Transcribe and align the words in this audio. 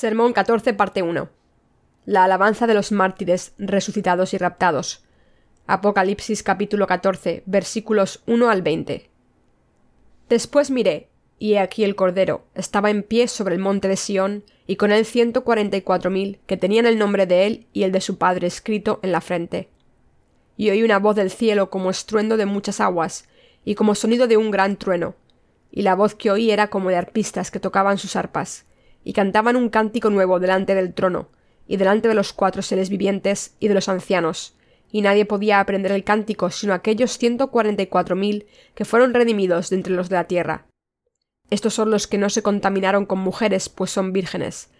Sermón 0.00 0.32
14, 0.32 0.74
parte 0.74 1.02
1. 1.02 1.28
La 2.06 2.22
alabanza 2.22 2.68
de 2.68 2.74
los 2.74 2.92
mártires 2.92 3.52
resucitados 3.58 4.32
y 4.32 4.38
raptados. 4.38 5.02
Apocalipsis 5.66 6.44
capítulo 6.44 6.86
14, 6.86 7.42
versículos 7.46 8.22
1 8.26 8.48
al 8.48 8.62
20. 8.62 9.10
Después 10.28 10.70
miré, 10.70 11.08
y 11.40 11.54
he 11.54 11.58
aquí 11.58 11.82
el 11.82 11.96
Cordero 11.96 12.44
estaba 12.54 12.90
en 12.90 13.02
pie 13.02 13.26
sobre 13.26 13.56
el 13.56 13.60
monte 13.60 13.88
de 13.88 13.96
Sión, 13.96 14.44
y 14.68 14.76
con 14.76 14.92
él 14.92 15.04
ciento 15.04 15.42
cuarenta 15.42 15.76
y 15.76 15.82
cuatro 15.82 16.12
mil, 16.12 16.38
que 16.46 16.56
tenían 16.56 16.86
el 16.86 16.96
nombre 16.96 17.26
de 17.26 17.48
él 17.48 17.66
y 17.72 17.82
el 17.82 17.90
de 17.90 18.00
su 18.00 18.18
padre 18.18 18.46
escrito 18.46 19.00
en 19.02 19.10
la 19.10 19.20
frente. 19.20 19.68
Y 20.56 20.70
oí 20.70 20.84
una 20.84 21.00
voz 21.00 21.16
del 21.16 21.32
cielo 21.32 21.70
como 21.70 21.90
estruendo 21.90 22.36
de 22.36 22.46
muchas 22.46 22.78
aguas, 22.80 23.28
y 23.64 23.74
como 23.74 23.96
sonido 23.96 24.28
de 24.28 24.36
un 24.36 24.52
gran 24.52 24.76
trueno, 24.76 25.16
y 25.72 25.82
la 25.82 25.96
voz 25.96 26.14
que 26.14 26.30
oí 26.30 26.52
era 26.52 26.70
como 26.70 26.88
de 26.88 26.94
arpistas 26.94 27.50
que 27.50 27.58
tocaban 27.58 27.98
sus 27.98 28.14
arpas 28.14 28.67
y 29.04 29.12
cantaban 29.12 29.56
un 29.56 29.68
cántico 29.68 30.10
nuevo 30.10 30.40
delante 30.40 30.74
del 30.74 30.94
trono, 30.94 31.28
y 31.66 31.76
delante 31.76 32.08
de 32.08 32.14
los 32.14 32.32
cuatro 32.32 32.62
seres 32.62 32.88
vivientes 32.88 33.54
y 33.60 33.68
de 33.68 33.74
los 33.74 33.88
ancianos, 33.88 34.54
y 34.90 35.02
nadie 35.02 35.26
podía 35.26 35.60
aprender 35.60 35.92
el 35.92 36.04
cántico 36.04 36.50
sino 36.50 36.72
aquellos 36.72 37.18
ciento 37.18 37.50
cuarenta 37.50 37.82
y 37.82 37.86
cuatro 37.86 38.16
mil 38.16 38.46
que 38.74 38.84
fueron 38.84 39.14
redimidos 39.14 39.70
de 39.70 39.76
entre 39.76 39.92
los 39.92 40.08
de 40.08 40.16
la 40.16 40.24
tierra. 40.24 40.66
Estos 41.50 41.74
son 41.74 41.90
los 41.90 42.06
que 42.06 42.18
no 42.18 42.30
se 42.30 42.42
contaminaron 42.42 43.06
con 43.06 43.18
mujeres, 43.18 43.68
pues 43.68 43.90
son 43.90 44.12
vírgenes. 44.12 44.70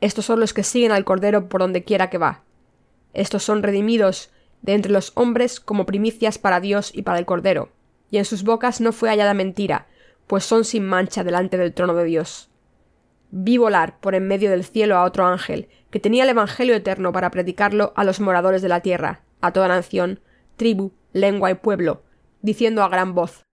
Estos 0.00 0.26
son 0.26 0.40
los 0.40 0.52
que 0.52 0.62
siguen 0.62 0.92
al 0.92 1.04
Cordero 1.04 1.48
por 1.48 1.60
donde 1.60 1.84
quiera 1.84 2.10
que 2.10 2.18
va. 2.18 2.44
Estos 3.14 3.42
son 3.42 3.62
redimidos 3.62 4.30
de 4.62 4.74
entre 4.74 4.92
los 4.92 5.12
hombres 5.14 5.60
como 5.60 5.86
primicias 5.86 6.38
para 6.38 6.60
Dios 6.60 6.90
y 6.94 7.02
para 7.02 7.18
el 7.18 7.26
Cordero, 7.26 7.70
y 8.10 8.18
en 8.18 8.24
sus 8.24 8.42
bocas 8.42 8.80
no 8.80 8.92
fue 8.92 9.08
hallada 9.08 9.34
mentira, 9.34 9.86
pues 10.26 10.44
son 10.44 10.64
sin 10.64 10.84
mancha 10.84 11.24
delante 11.24 11.56
del 11.56 11.72
trono 11.72 11.94
de 11.94 12.04
Dios. 12.04 12.47
Vi 13.30 13.58
volar 13.58 14.00
por 14.00 14.14
en 14.14 14.26
medio 14.26 14.50
del 14.50 14.64
cielo 14.64 14.96
a 14.96 15.04
otro 15.04 15.26
ángel, 15.26 15.68
que 15.90 16.00
tenía 16.00 16.24
el 16.24 16.30
Evangelio 16.30 16.74
eterno 16.74 17.12
para 17.12 17.30
predicarlo 17.30 17.92
a 17.96 18.04
los 18.04 18.20
moradores 18.20 18.62
de 18.62 18.68
la 18.68 18.80
tierra, 18.80 19.22
a 19.40 19.52
toda 19.52 19.68
nación, 19.68 20.20
tribu, 20.56 20.92
lengua 21.12 21.50
y 21.50 21.54
pueblo, 21.54 22.02
diciendo 22.40 22.82
a 22.82 22.88
gran 22.88 23.14
voz 23.14 23.44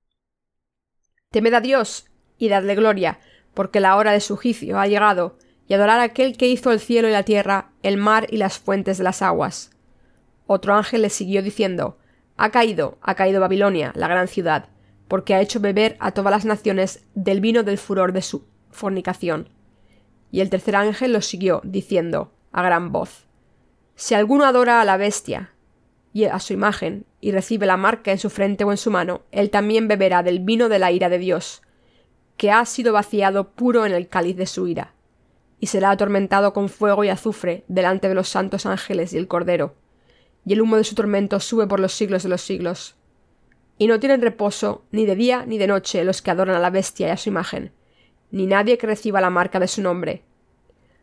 Temed 1.32 1.54
a 1.54 1.62
Dios 1.62 2.08
y 2.38 2.50
dadle 2.50 2.76
gloria, 2.76 3.20
porque 3.54 3.80
la 3.80 3.98
hora 3.98 4.12
de 4.12 4.22
su 4.22 4.38
juicio 4.38 4.80
ha 4.80 4.88
llegado, 4.88 5.38
y 5.68 5.74
adorar 5.74 6.00
a 6.00 6.04
aquel 6.04 6.38
que 6.38 6.48
hizo 6.48 6.72
el 6.72 6.80
cielo 6.80 7.08
y 7.08 7.12
la 7.12 7.24
tierra, 7.24 7.72
el 7.82 7.98
mar 7.98 8.28
y 8.30 8.38
las 8.38 8.60
fuentes 8.60 8.98
de 8.98 9.04
las 9.04 9.22
aguas. 9.22 9.72
Otro 10.48 10.76
ángel 10.76 11.02
le 11.02 11.10
siguió 11.10 11.42
diciendo 11.42 11.98
Ha 12.38 12.52
caído, 12.52 12.98
ha 13.02 13.16
caído 13.16 13.42
Babilonia, 13.42 13.92
la 13.96 14.08
gran 14.08 14.28
ciudad, 14.28 14.70
porque 15.08 15.34
ha 15.34 15.42
hecho 15.42 15.60
beber 15.60 15.98
a 16.00 16.12
todas 16.12 16.32
las 16.32 16.46
naciones 16.46 17.06
del 17.16 17.42
vino 17.42 17.64
del 17.64 17.78
furor 17.78 18.14
de 18.14 18.22
su 18.22 18.46
fornicación. 18.72 19.50
Y 20.32 20.42
el 20.42 20.50
tercer 20.50 20.76
ángel 20.76 21.14
los 21.14 21.26
siguió, 21.26 21.62
diciendo, 21.64 22.32
a 22.52 22.62
gran 22.64 22.92
voz, 22.92 23.28
Si 23.96 24.14
alguno 24.14 24.46
adora 24.46 24.82
a 24.82 24.86
la 24.86 24.98
bestia 24.98 25.52
y 26.14 26.26
a 26.26 26.40
su 26.40 26.54
imagen, 26.54 27.06
y 27.20 27.32
recibe 27.32 27.66
la 27.66 27.76
marca 27.76 28.12
en 28.12 28.18
su 28.18 28.30
frente 28.30 28.64
o 28.64 28.72
en 28.72 28.78
su 28.78 28.92
mano, 28.92 29.24
él 29.32 29.50
también 29.50 29.88
beberá 29.88 30.24
del 30.24 30.40
vino 30.40 30.70
de 30.70 30.80
la 30.80 30.92
ira 30.92 31.10
de 31.10 31.18
Dios, 31.18 31.62
que 32.38 32.52
ha 32.52 32.66
sido 32.66 32.94
vaciado 32.94 33.52
puro 33.52 33.86
en 33.86 33.94
el 33.94 34.08
cáliz 34.08 34.38
de 34.38 34.46
su 34.46 34.68
ira, 34.68 34.94
y 35.60 35.68
será 35.68 35.92
atormentado 35.92 36.54
con 36.54 36.70
fuego 36.70 37.04
y 37.04 37.10
azufre 37.10 37.66
delante 37.68 38.08
de 38.08 38.16
los 38.16 38.30
santos 38.30 38.66
ángeles 38.66 39.14
y 39.14 39.18
el 39.18 39.28
Cordero, 39.28 39.76
y 40.46 40.54
el 40.54 40.62
humo 40.62 40.78
de 40.78 40.84
su 40.84 40.96
tormento 40.96 41.40
sube 41.40 41.68
por 41.68 41.80
los 41.80 41.94
siglos 41.94 42.24
de 42.24 42.30
los 42.30 42.42
siglos. 42.42 42.96
Y 43.78 43.88
no 43.88 44.00
tienen 44.00 44.22
reposo 44.22 44.86
ni 44.92 45.06
de 45.06 45.16
día 45.16 45.46
ni 45.46 45.58
de 45.58 45.68
noche 45.68 46.04
los 46.06 46.22
que 46.22 46.32
adoran 46.32 46.56
a 46.56 46.60
la 46.60 46.70
bestia 46.70 47.08
y 47.08 47.12
a 47.12 47.18
su 47.18 47.30
imagen, 47.30 47.74
ni 48.32 48.46
nadie 48.46 48.78
que 48.78 48.88
reciba 48.88 49.22
la 49.22 49.30
marca 49.30 49.60
de 49.60 49.68
su 49.68 49.82
nombre. 49.82 50.24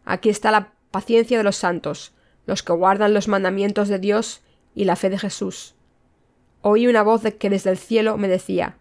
Aquí 0.05 0.29
está 0.29 0.51
la 0.51 0.73
paciencia 0.91 1.39
de 1.39 1.45
los 1.45 1.57
santos, 1.57 2.15
los 2.47 2.63
que 2.63 2.73
guardan 2.73 3.15
los 3.15 3.29
mandamientos 3.29 3.89
de 3.89 3.99
Dios 3.99 4.43
y 4.75 4.85
la 4.85 4.97
fe 4.97 5.11
de 5.11 5.19
Jesús. 5.19 5.75
Oí 6.61 6.87
una 6.87 7.03
voz 7.03 7.23
que 7.39 7.51
desde 7.51 7.71
el 7.71 7.79
cielo 7.79 8.17
me 8.17 8.29
decía 8.29 8.77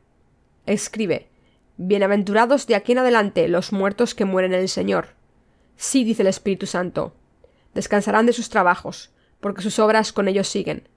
Escribe 0.66 1.30
Bienaventurados 1.78 2.68
de 2.68 2.76
aquí 2.76 2.92
en 2.92 3.00
adelante 3.00 3.48
los 3.48 3.74
muertos 3.74 4.14
que 4.14 4.26
mueren 4.26 4.54
en 4.54 4.60
el 4.60 4.70
Señor. 4.70 5.16
Sí, 5.78 6.04
dice 6.04 6.22
el 6.22 6.28
Espíritu 6.28 6.68
Santo. 6.68 7.16
Descansarán 7.74 8.28
de 8.28 8.34
sus 8.34 8.50
trabajos, 8.50 9.12
porque 9.40 9.64
sus 9.64 9.80
obras 9.80 10.14
con 10.14 10.28
ellos 10.28 10.48
siguen. 10.48 10.88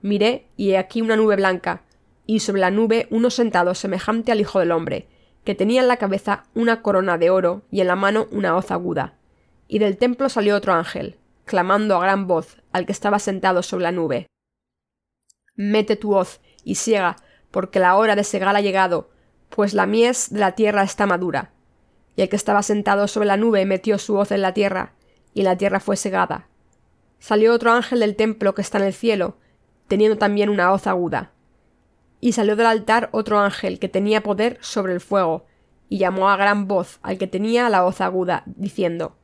Miré, 0.00 0.46
y 0.56 0.70
he 0.70 0.78
aquí 0.78 1.02
una 1.02 1.16
nube 1.16 1.34
blanca, 1.34 1.82
y 2.24 2.38
sobre 2.38 2.60
la 2.60 2.70
nube 2.70 3.08
uno 3.10 3.30
sentado 3.30 3.74
semejante 3.74 4.30
al 4.30 4.40
Hijo 4.40 4.60
del 4.60 4.70
Hombre, 4.70 5.08
que 5.44 5.54
tenía 5.54 5.80
en 5.80 5.88
la 5.88 5.96
cabeza 5.96 6.44
una 6.54 6.82
corona 6.82 7.18
de 7.18 7.30
oro 7.30 7.62
y 7.70 7.80
en 7.80 7.88
la 7.88 7.96
mano 7.96 8.28
una 8.30 8.56
hoz 8.56 8.70
aguda. 8.70 9.14
Y 9.68 9.78
del 9.78 9.96
templo 9.96 10.28
salió 10.28 10.56
otro 10.56 10.72
ángel, 10.72 11.18
clamando 11.44 11.96
a 11.96 12.00
gran 12.00 12.26
voz 12.26 12.58
al 12.72 12.86
que 12.86 12.92
estaba 12.92 13.18
sentado 13.18 13.62
sobre 13.62 13.84
la 13.84 13.92
nube. 13.92 14.26
Mete 15.54 15.96
tu 15.96 16.14
hoz 16.14 16.40
y 16.64 16.76
siega, 16.76 17.16
porque 17.50 17.80
la 17.80 17.96
hora 17.96 18.16
de 18.16 18.24
segar 18.24 18.54
ha 18.54 18.60
llegado, 18.60 19.10
pues 19.48 19.74
la 19.74 19.86
mies 19.86 20.30
de 20.30 20.40
la 20.40 20.52
tierra 20.52 20.82
está 20.82 21.06
madura. 21.06 21.52
Y 22.16 22.22
el 22.22 22.28
que 22.28 22.36
estaba 22.36 22.62
sentado 22.62 23.08
sobre 23.08 23.26
la 23.26 23.36
nube 23.36 23.66
metió 23.66 23.98
su 23.98 24.16
hoz 24.16 24.30
en 24.30 24.42
la 24.42 24.54
tierra, 24.54 24.92
y 25.34 25.42
la 25.42 25.56
tierra 25.56 25.80
fue 25.80 25.96
segada. 25.96 26.48
Salió 27.18 27.52
otro 27.54 27.72
ángel 27.72 28.00
del 28.00 28.16
templo 28.16 28.54
que 28.54 28.62
está 28.62 28.78
en 28.78 28.84
el 28.84 28.94
cielo, 28.94 29.36
teniendo 29.88 30.18
también 30.18 30.50
una 30.50 30.72
hoz 30.72 30.86
aguda 30.86 31.32
y 32.24 32.32
salió 32.32 32.54
del 32.54 32.66
altar 32.66 33.08
otro 33.10 33.40
ángel 33.40 33.80
que 33.80 33.88
tenía 33.88 34.22
poder 34.22 34.56
sobre 34.60 34.92
el 34.92 35.00
fuego, 35.00 35.44
y 35.88 35.98
llamó 35.98 36.30
a 36.30 36.36
gran 36.36 36.68
voz 36.68 37.00
al 37.02 37.18
que 37.18 37.26
tenía 37.26 37.68
la 37.68 37.84
hoz 37.84 38.00
aguda, 38.00 38.44
diciendo 38.46 39.16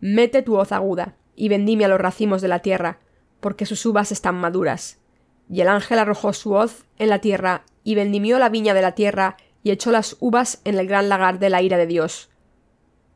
Mete 0.00 0.42
tu 0.42 0.58
hoz 0.58 0.70
aguda, 0.70 1.16
y 1.34 1.48
vendime 1.48 1.86
a 1.86 1.88
los 1.88 1.98
racimos 1.98 2.42
de 2.42 2.48
la 2.48 2.58
tierra, 2.58 2.98
porque 3.40 3.64
sus 3.64 3.86
uvas 3.86 4.12
están 4.12 4.34
maduras. 4.34 5.00
Y 5.48 5.62
el 5.62 5.68
ángel 5.68 5.98
arrojó 5.98 6.34
su 6.34 6.52
hoz 6.52 6.84
en 6.98 7.08
la 7.08 7.20
tierra, 7.20 7.64
y 7.84 7.94
vendimió 7.94 8.38
la 8.38 8.50
viña 8.50 8.74
de 8.74 8.82
la 8.82 8.92
tierra, 8.92 9.38
y 9.62 9.70
echó 9.70 9.90
las 9.90 10.18
uvas 10.20 10.60
en 10.64 10.78
el 10.78 10.86
gran 10.86 11.08
lagar 11.08 11.38
de 11.38 11.48
la 11.48 11.62
ira 11.62 11.78
de 11.78 11.86
Dios. 11.86 12.28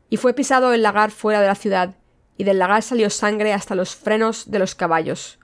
Y 0.09 0.17
fue 0.17 0.33
pisado 0.33 0.73
el 0.73 0.83
lagar 0.83 1.11
fuera 1.11 1.43
de 1.43 1.47
la 1.47 1.57
ciudad, 1.57 1.95
y 2.39 2.45
del 2.45 2.59
lagar 2.59 2.83
salió 2.83 3.11
sangre 3.11 3.53
hasta 3.53 3.75
los 3.75 3.97
frenos 3.97 4.51
de 4.51 4.61
los 4.61 4.75
caballos, 4.75 5.39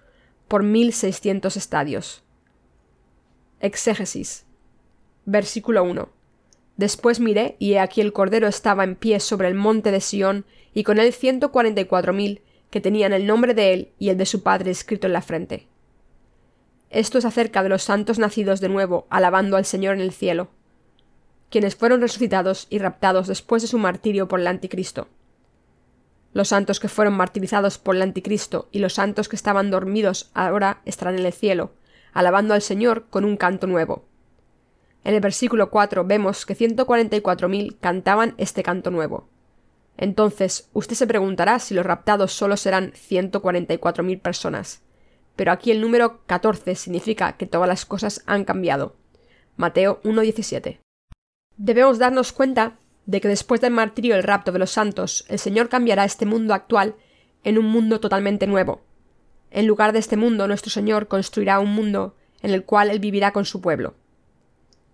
por 0.49 0.63
mil 0.63 0.95
seiscientos 0.95 1.59
estadios. 1.59 2.25
Exégesis. 3.63 4.45
Versículo 5.25 5.85
1. 5.85 6.09
Después 6.77 7.21
miré, 7.21 7.55
y 7.61 7.75
he 7.75 7.79
aquí 7.79 8.01
el 8.01 8.13
Cordero 8.13 8.49
estaba 8.49 8.83
en 8.83 8.97
pie 8.97 9.21
sobre 9.21 9.47
el 9.47 9.55
monte 9.55 9.93
de 9.93 10.01
Sión, 10.01 10.45
y 10.75 10.83
con 10.83 10.99
él 10.99 11.13
ciento 11.13 11.53
cuarenta 11.53 11.81
y 11.81 11.85
cuatro 11.85 12.13
mil, 12.13 12.43
que 12.71 12.81
tenían 12.81 13.13
el 13.13 13.25
nombre 13.25 13.55
de 13.55 13.73
él 13.73 13.93
y 14.01 14.09
el 14.09 14.19
de 14.19 14.27
su 14.27 14.43
padre 14.43 14.73
escrito 14.73 15.07
en 15.07 15.13
la 15.13 15.23
frente. 15.23 15.69
Esto 16.91 17.19
es 17.19 17.25
acerca 17.25 17.63
de 17.63 17.69
los 17.69 17.85
santos 17.85 18.19
nacidos 18.19 18.61
de 18.61 18.69
nuevo, 18.69 19.07
alabando 19.11 19.57
al 19.57 19.65
Señor 19.65 19.95
en 19.95 20.01
el 20.01 20.13
cielo, 20.13 20.49
quienes 21.49 21.77
fueron 21.77 22.01
resucitados 22.01 22.67
y 22.69 22.79
raptados 22.79 23.29
después 23.29 23.63
de 23.63 23.69
su 23.69 23.79
martirio 23.79 24.27
por 24.27 24.41
el 24.41 24.49
anticristo. 24.49 25.07
Los 26.33 26.49
santos 26.49 26.81
que 26.81 26.89
fueron 26.89 27.15
martirizados 27.15 27.79
por 27.79 27.95
el 27.95 28.03
anticristo 28.03 28.69
y 28.73 28.81
los 28.81 28.95
santos 28.95 29.29
que 29.29 29.37
estaban 29.37 29.71
dormidos 29.71 30.33
ahora 30.35 30.83
estarán 30.85 31.17
en 31.17 31.27
el 31.27 31.33
cielo, 31.33 31.75
alabando 32.13 32.55
al 32.55 32.63
Señor 32.63 33.07
con 33.11 33.25
un 33.25 33.37
canto 33.37 33.67
nuevo. 33.67 34.05
En 35.05 35.15
el 35.15 35.21
versículo 35.21 35.71
4 35.71 36.05
vemos 36.05 36.47
que 36.47 36.57
144.000 36.57 37.77
cantaban 37.81 38.35
este 38.39 38.63
canto 38.63 38.91
nuevo. 38.91 39.29
Entonces, 39.97 40.69
usted 40.73 40.95
se 40.95 41.07
preguntará 41.07 41.59
si 41.59 41.75
los 41.75 41.85
raptados 41.85 42.33
solo 42.33 42.57
serán 42.57 42.93
144.000 42.93 44.21
personas. 44.21 44.83
Pero 45.37 45.53
aquí 45.53 45.71
el 45.71 45.81
número 45.81 46.21
14 46.27 46.75
significa 46.75 47.37
que 47.37 47.47
todas 47.47 47.69
las 47.69 47.85
cosas 47.85 48.23
han 48.27 48.45
cambiado. 48.45 48.97
Mateo 49.57 50.01
1.17. 50.03 50.79
Debemos 51.57 51.99
darnos 51.99 52.33
cuenta 52.33 52.79
de 53.07 53.21
que 53.21 53.29
después 53.29 53.61
del 53.61 53.73
martirio 53.73 54.15
y 54.15 54.19
el 54.19 54.23
rapto 54.23 54.53
de 54.53 54.59
los 54.59 54.71
santos, 54.71 55.25
el 55.29 55.39
Señor 55.39 55.69
cambiará 55.69 56.05
este 56.05 56.27
mundo 56.27 56.55
actual 56.55 56.95
en 57.45 57.59
un 57.59 57.67
mundo 57.67 58.01
totalmente 58.01 58.47
nuevo, 58.47 58.83
en 59.53 59.67
lugar 59.67 59.93
de 59.93 59.99
este 59.99 60.17
mundo, 60.17 60.49
nuestro 60.49 60.71
Señor 60.71 61.09
construirá 61.09 61.61
un 61.61 61.75
mundo 61.75 62.17
en 62.41 62.53
el 62.53 62.65
cual 62.65 62.91
Él 62.91 63.01
vivirá 63.01 63.33
con 63.33 63.45
su 63.45 63.61
pueblo. 63.61 63.95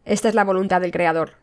Esta 0.04 0.28
es 0.28 0.34
la 0.34 0.42
voluntad 0.44 0.80
del 0.80 0.90
Creador. 0.90 1.34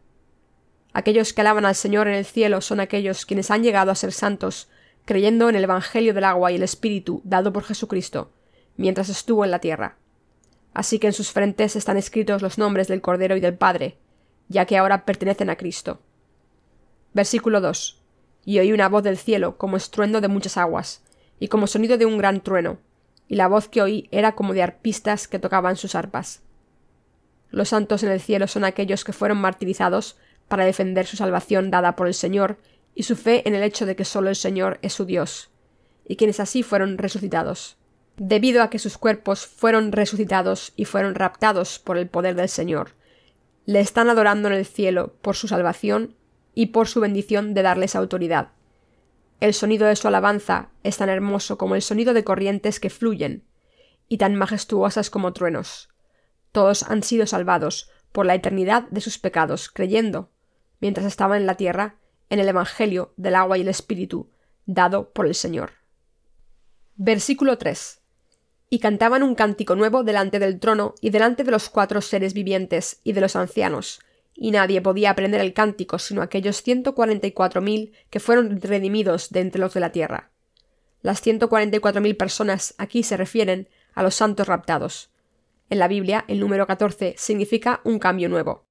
Aquellos 0.91 1.31
que 1.31 1.39
alaban 1.39 1.65
al 1.65 1.75
Señor 1.75 2.09
en 2.09 2.15
el 2.15 2.25
cielo 2.25 2.59
son 2.59 2.81
aquellos 2.81 3.25
quienes 3.25 3.51
han 3.51 3.63
llegado 3.63 3.89
a 3.89 3.95
ser 3.95 4.11
santos, 4.11 4.69
creyendo 5.05 5.47
en 5.47 5.55
el 5.55 5.63
Evangelio 5.63 6.13
del 6.13 6.25
agua 6.25 6.51
y 6.51 6.55
el 6.55 6.63
Espíritu 6.63 7.21
dado 7.23 7.53
por 7.53 7.63
Jesucristo, 7.63 8.31
mientras 8.75 9.07
estuvo 9.07 9.45
en 9.45 9.51
la 9.51 9.59
tierra. 9.59 9.95
Así 10.73 10.99
que 10.99 11.07
en 11.07 11.13
sus 11.13 11.31
frentes 11.31 11.77
están 11.77 11.95
escritos 11.95 12.41
los 12.41 12.57
nombres 12.57 12.89
del 12.89 13.01
Cordero 13.01 13.37
y 13.37 13.39
del 13.39 13.55
Padre, 13.55 13.97
ya 14.49 14.65
que 14.65 14.77
ahora 14.77 15.05
pertenecen 15.05 15.49
a 15.49 15.55
Cristo. 15.55 16.01
Versículo 17.13 17.61
2. 17.61 18.01
Y 18.43 18.59
oí 18.59 18.73
una 18.73 18.89
voz 18.89 19.03
del 19.03 19.17
cielo 19.17 19.57
como 19.57 19.77
estruendo 19.77 20.19
de 20.19 20.27
muchas 20.27 20.57
aguas, 20.57 21.01
y 21.39 21.47
como 21.47 21.67
sonido 21.67 21.97
de 21.97 22.05
un 22.05 22.17
gran 22.17 22.41
trueno, 22.41 22.77
y 23.27 23.35
la 23.35 23.47
voz 23.47 23.67
que 23.67 23.81
oí 23.81 24.07
era 24.11 24.33
como 24.33 24.53
de 24.53 24.63
arpistas 24.63 25.27
que 25.27 25.39
tocaban 25.39 25.75
sus 25.75 25.95
arpas. 25.95 26.41
Los 27.49 27.69
santos 27.69 28.03
en 28.03 28.11
el 28.11 28.19
cielo 28.19 28.47
son 28.47 28.65
aquellos 28.65 29.03
que 29.03 29.13
fueron 29.13 29.37
martirizados 29.37 30.17
para 30.47 30.65
defender 30.65 31.05
su 31.05 31.17
salvación 31.17 31.71
dada 31.71 31.95
por 31.95 32.07
el 32.07 32.13
Señor 32.13 32.57
y 32.93 33.03
su 33.03 33.15
fe 33.15 33.47
en 33.47 33.55
el 33.55 33.63
hecho 33.63 33.85
de 33.85 33.95
que 33.95 34.05
solo 34.05 34.29
el 34.29 34.35
Señor 34.35 34.79
es 34.81 34.93
su 34.93 35.05
Dios, 35.05 35.49
y 36.07 36.15
quienes 36.15 36.39
así 36.39 36.63
fueron 36.63 36.97
resucitados. 36.97 37.77
Debido 38.17 38.61
a 38.61 38.69
que 38.69 38.79
sus 38.79 38.97
cuerpos 38.97 39.45
fueron 39.45 39.91
resucitados 39.91 40.71
y 40.75 40.85
fueron 40.85 41.15
raptados 41.15 41.79
por 41.79 41.97
el 41.97 42.07
poder 42.07 42.35
del 42.35 42.47
Señor, 42.47 42.91
le 43.65 43.81
están 43.81 44.09
adorando 44.09 44.47
en 44.47 44.53
el 44.53 44.65
cielo 44.65 45.13
por 45.21 45.35
su 45.35 45.47
salvación 45.47 46.15
y 46.53 46.67
por 46.67 46.87
su 46.87 47.01
bendición 47.01 47.53
de 47.53 47.63
darles 47.63 47.95
autoridad. 47.95 48.49
El 49.39 49.53
sonido 49.53 49.87
de 49.87 49.95
su 49.95 50.07
alabanza 50.07 50.69
es 50.83 50.97
tan 50.97 51.09
hermoso 51.09 51.57
como 51.57 51.75
el 51.75 51.81
sonido 51.81 52.13
de 52.13 52.23
corrientes 52.23 52.79
que 52.79 52.89
fluyen, 52.89 53.43
y 54.07 54.17
tan 54.17 54.35
majestuosas 54.35 55.09
como 55.09 55.33
truenos. 55.33 55.89
Todos 56.51 56.83
han 56.83 57.03
sido 57.03 57.27
salvados 57.27 57.89
por 58.11 58.25
la 58.25 58.35
eternidad 58.35 58.83
de 58.89 59.01
sus 59.01 59.17
pecados, 59.17 59.69
creyendo, 59.69 60.29
mientras 60.79 61.05
estaban 61.05 61.41
en 61.41 61.47
la 61.47 61.55
tierra, 61.55 61.95
en 62.29 62.39
el 62.39 62.47
Evangelio 62.47 63.13
del 63.17 63.35
agua 63.35 63.57
y 63.57 63.61
el 63.61 63.67
Espíritu, 63.67 64.29
dado 64.65 65.11
por 65.11 65.27
el 65.27 65.35
Señor. 65.35 65.73
Versículo 66.95 67.57
3. 67.57 68.01
Y 68.69 68.79
cantaban 68.79 69.21
un 69.21 69.35
cántico 69.35 69.75
nuevo 69.75 70.03
delante 70.03 70.39
del 70.39 70.59
trono 70.59 70.95
y 71.01 71.09
delante 71.09 71.43
de 71.43 71.51
los 71.51 71.69
cuatro 71.69 72.01
seres 72.01 72.33
vivientes 72.33 73.01
y 73.03 73.13
de 73.13 73.21
los 73.21 73.35
ancianos, 73.35 73.99
y 74.35 74.51
nadie 74.51 74.81
podía 74.81 75.11
aprender 75.11 75.41
el 75.41 75.53
cántico 75.53 75.97
sino 75.97 76.21
aquellos 76.21 76.61
ciento 76.61 76.93
cuarenta 76.93 77.27
y 77.27 77.31
cuatro 77.31 77.61
mil 77.61 77.93
que 78.09 78.19
fueron 78.19 78.61
redimidos 78.61 79.29
de 79.29 79.39
entre 79.39 79.61
los 79.61 79.73
de 79.73 79.79
la 79.79 79.91
tierra. 79.91 80.31
Las 81.01 81.21
ciento 81.21 81.49
cuarenta 81.49 81.77
y 81.77 81.79
cuatro 81.79 82.01
mil 82.01 82.17
personas 82.17 82.75
aquí 82.77 83.03
se 83.03 83.17
refieren 83.17 83.69
a 83.93 84.03
los 84.03 84.15
santos 84.15 84.47
raptados. 84.47 85.11
En 85.69 85.79
la 85.79 85.87
Biblia, 85.87 86.25
el 86.27 86.39
número 86.39 86.67
14 86.67 87.15
significa 87.17 87.81
un 87.83 87.97
cambio 87.97 88.29
nuevo. 88.29 88.65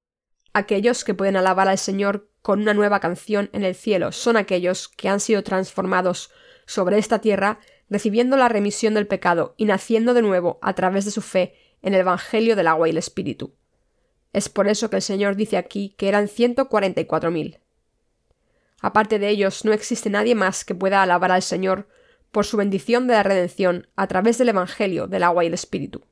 Aquellos 0.53 1.03
que 1.03 1.15
pueden 1.15 1.37
alabar 1.37 1.67
al 1.67 1.79
Señor 1.79 2.29
con 2.41 2.61
una 2.61 2.75
nueva 2.75 3.01
canción 3.01 3.51
en 3.53 3.65
el 3.65 3.75
cielo 3.75 4.13
son 4.13 4.37
aquellos 4.37 4.89
que 4.89 5.09
han 5.09 5.19
sido 5.19 5.43
transformados 5.43 6.31
sobre 6.67 6.99
esta 6.99 7.21
tierra, 7.21 7.59
recibiendo 7.89 8.37
la 8.37 8.49
remisión 8.49 8.95
del 8.95 9.07
pecado 9.07 9.55
y 9.57 9.65
naciendo 9.65 10.15
de 10.15 10.23
nuevo 10.23 10.59
a 10.63 10.75
través 10.75 11.05
de 11.05 11.11
su 11.11 11.23
fe 11.23 11.55
en 11.83 11.95
el 11.95 12.01
Evangelio 12.01 12.55
del 12.55 12.69
agua 12.69 12.87
y 12.87 12.93
el 12.93 12.99
Espíritu. 12.99 13.55
Es 14.35 14.49
por 14.49 14.67
eso 14.67 14.91
que 14.91 14.97
el 14.97 15.03
Señor 15.03 15.37
dice 15.37 15.57
aquí 15.57 15.95
que 15.97 16.09
eran 16.09 16.27
ciento 16.27 16.69
cuarenta 16.69 17.01
y 17.01 17.05
cuatro 17.07 17.31
mil. 17.31 17.61
Aparte 18.81 19.21
de 19.21 19.29
ellos, 19.29 19.65
no 19.65 19.73
existe 19.73 20.11
nadie 20.11 20.35
más 20.35 20.65
que 20.65 20.75
pueda 20.75 21.03
alabar 21.03 21.31
al 21.31 21.41
Señor 21.41 21.89
por 22.33 22.45
su 22.45 22.57
bendición 22.57 23.07
de 23.07 23.15
la 23.15 23.23
redención 23.23 23.87
a 23.95 24.09
través 24.09 24.37
del 24.37 24.49
Evangelio 24.49 25.07
del 25.07 25.23
agua 25.23 25.45
y 25.45 25.47
el 25.47 25.55
Espíritu. 25.55 26.03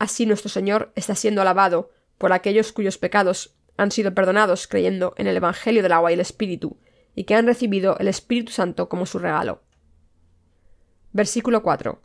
Así 0.00 0.26
nuestro 0.26 0.50
Señor 0.50 0.92
está 0.96 1.14
siendo 1.14 1.40
alabado 1.40 1.92
por 2.18 2.32
aquellos 2.32 2.72
cuyos 2.72 2.98
pecados 2.98 3.54
han 3.76 3.92
sido 3.92 4.12
perdonados 4.14 4.66
creyendo 4.66 5.14
en 5.16 5.28
el 5.28 5.36
Evangelio 5.36 5.84
del 5.84 5.92
agua 5.92 6.10
y 6.10 6.14
el 6.14 6.20
Espíritu, 6.20 6.76
y 7.14 7.22
que 7.22 7.36
han 7.36 7.46
recibido 7.46 7.96
el 8.00 8.08
Espíritu 8.08 8.50
Santo 8.50 8.88
como 8.88 9.06
su 9.06 9.20
regalo. 9.20 9.62
Versículo 11.12 11.62
4. 11.62 12.02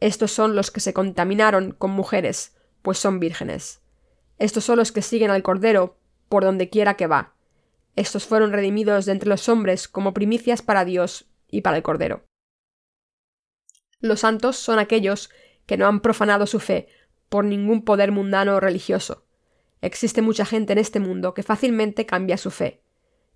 Estos 0.00 0.32
son 0.32 0.56
los 0.56 0.72
que 0.72 0.80
se 0.80 0.92
contaminaron 0.92 1.70
con 1.70 1.92
mujeres, 1.92 2.56
pues 2.82 2.98
son 2.98 3.20
vírgenes. 3.20 3.80
Estos 4.40 4.64
son 4.64 4.78
los 4.78 4.90
que 4.90 5.02
siguen 5.02 5.30
al 5.30 5.42
Cordero 5.42 5.98
por 6.30 6.44
donde 6.44 6.70
quiera 6.70 6.94
que 6.94 7.06
va. 7.06 7.34
Estos 7.94 8.24
fueron 8.24 8.52
redimidos 8.52 9.04
de 9.04 9.12
entre 9.12 9.28
los 9.28 9.50
hombres 9.50 9.86
como 9.86 10.14
primicias 10.14 10.62
para 10.62 10.86
Dios 10.86 11.26
y 11.46 11.60
para 11.60 11.76
el 11.76 11.82
Cordero. 11.82 12.24
Los 14.00 14.20
santos 14.20 14.56
son 14.56 14.78
aquellos 14.78 15.28
que 15.66 15.76
no 15.76 15.86
han 15.86 16.00
profanado 16.00 16.46
su 16.46 16.58
fe 16.58 16.88
por 17.28 17.44
ningún 17.44 17.84
poder 17.84 18.12
mundano 18.12 18.56
o 18.56 18.60
religioso. 18.60 19.26
Existe 19.82 20.22
mucha 20.22 20.46
gente 20.46 20.72
en 20.72 20.78
este 20.78 21.00
mundo 21.00 21.34
que 21.34 21.42
fácilmente 21.42 22.06
cambia 22.06 22.38
su 22.38 22.50
fe. 22.50 22.80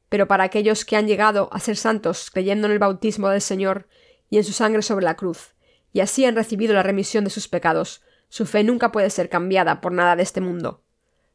Pero 0.08 0.26
para 0.26 0.44
aquellos 0.44 0.86
que 0.86 0.96
han 0.96 1.06
llegado 1.06 1.50
a 1.52 1.60
ser 1.60 1.76
santos 1.76 2.30
creyendo 2.30 2.66
en 2.66 2.72
el 2.72 2.78
bautismo 2.78 3.28
del 3.28 3.42
Señor 3.42 3.88
y 4.30 4.38
en 4.38 4.44
su 4.44 4.52
sangre 4.52 4.80
sobre 4.80 5.04
la 5.04 5.16
cruz, 5.16 5.54
y 5.92 6.00
así 6.00 6.24
han 6.24 6.34
recibido 6.34 6.72
la 6.72 6.82
remisión 6.82 7.24
de 7.24 7.30
sus 7.30 7.46
pecados, 7.46 8.02
su 8.30 8.46
fe 8.46 8.64
nunca 8.64 8.90
puede 8.90 9.10
ser 9.10 9.28
cambiada 9.28 9.82
por 9.82 9.92
nada 9.92 10.16
de 10.16 10.22
este 10.22 10.40
mundo. 10.40 10.83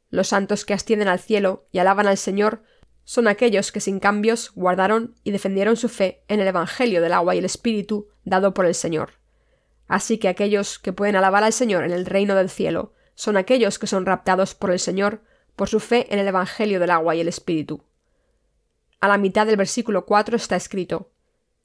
Los 0.10 0.30
santos 0.30 0.66
que 0.66 0.74
ascienden 0.74 1.08
al 1.08 1.20
cielo 1.20 1.68
y 1.72 1.80
alaban 1.80 2.08
al 2.08 2.18
Señor 2.18 2.64
son 3.04 3.28
aquellos 3.28 3.72
que 3.72 3.80
sin 3.80 4.00
cambios 4.00 4.52
guardaron 4.54 5.16
y 5.24 5.32
defendieron 5.32 5.78
su 5.78 5.90
fe 5.90 6.24
en 6.28 6.40
el 6.40 6.48
Evangelio 6.48 7.02
del 7.02 7.14
agua 7.14 7.36
y 7.36 7.40
el 7.40 7.46
Espíritu 7.46 8.10
dado 8.24 8.54
por 8.54 8.66
el 8.66 8.76
Señor. 8.76 9.14
Así 9.88 10.20
que 10.20 10.28
aquellos 10.28 10.78
que 10.78 10.94
pueden 10.94 11.16
alabar 11.16 11.44
al 11.44 11.54
Señor 11.54 11.84
en 11.84 11.92
el 11.92 12.06
reino 12.06 12.36
del 12.36 12.50
cielo 12.50 12.94
son 13.16 13.36
aquellos 13.38 13.80
que 13.80 13.88
son 13.88 14.06
raptados 14.06 14.54
por 14.56 14.72
el 14.72 14.80
Señor 14.80 15.24
por 15.56 15.68
su 15.68 15.80
fe 15.80 16.08
en 16.14 16.20
el 16.20 16.28
Evangelio 16.28 16.80
del 16.80 16.92
agua 16.92 17.16
y 17.16 17.22
el 17.22 17.28
Espíritu. 17.28 17.84
A 19.02 19.08
la 19.08 19.18
mitad 19.18 19.46
del 19.46 19.58
versículo 19.58 20.06
4 20.06 20.36
está 20.36 20.56
escrito, 20.56 21.12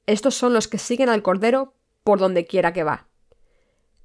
Estos 0.05 0.35
son 0.35 0.53
los 0.53 0.67
que 0.67 0.77
siguen 0.77 1.09
al 1.09 1.21
Cordero 1.21 1.75
por 2.03 2.19
donde 2.19 2.45
quiera 2.45 2.73
que 2.73 2.83
va. 2.83 3.07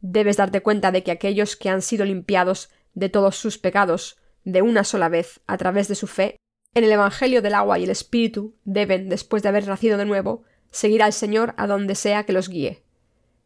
Debes 0.01 0.37
darte 0.37 0.63
cuenta 0.63 0.93
de 0.93 1.03
que 1.03 1.11
aquellos 1.11 1.57
que 1.57 1.71
han 1.71 1.83
sido 1.83 2.05
limpiados 2.05 2.71
de 2.95 3.09
todos 3.09 3.37
sus 3.37 3.59
pecados 3.59 4.20
de 4.45 4.63
una 4.63 4.85
sola 4.85 5.09
vez 5.09 5.41
a 5.47 5.57
través 5.59 5.89
de 5.89 5.95
su 5.95 6.07
fe 6.07 6.37
en 6.75 6.85
el 6.85 6.93
Evangelio 6.93 7.43
del 7.43 7.55
agua 7.55 7.79
y 7.79 7.85
el 7.85 7.91
Espíritu 7.91 8.55
deben, 8.65 9.09
después 9.09 9.43
de 9.43 9.49
haber 9.49 9.67
nacido 9.67 9.99
de 9.99 10.05
nuevo, 10.05 10.45
seguir 10.71 11.03
al 11.03 11.13
Señor 11.13 11.55
a 11.57 11.67
donde 11.67 11.95
sea 11.97 12.25
que 12.25 12.33
los 12.33 12.49
guíe. 12.49 12.85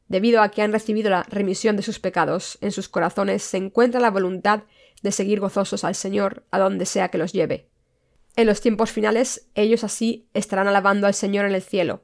Debido 0.08 0.42
a 0.42 0.50
que 0.50 0.60
han 0.60 0.72
recibido 0.72 1.08
la 1.08 1.22
remisión 1.22 1.76
de 1.76 1.82
sus 1.82 1.98
pecados, 1.98 2.58
en 2.60 2.70
sus 2.70 2.88
corazones 2.88 3.42
se 3.42 3.56
encuentra 3.56 4.00
la 4.00 4.10
voluntad 4.10 4.64
de 5.02 5.12
seguir 5.12 5.40
gozosos 5.40 5.84
al 5.84 5.94
Señor 5.94 6.44
a 6.50 6.58
donde 6.58 6.84
sea 6.84 7.08
que 7.08 7.18
los 7.18 7.32
lleve. 7.32 7.68
En 8.36 8.46
los 8.46 8.60
tiempos 8.60 8.90
finales, 8.90 9.48
ellos 9.54 9.84
así 9.84 10.28
estarán 10.34 10.68
alabando 10.68 11.06
al 11.06 11.14
Señor 11.14 11.46
en 11.46 11.54
el 11.54 11.62
cielo. 11.62 12.02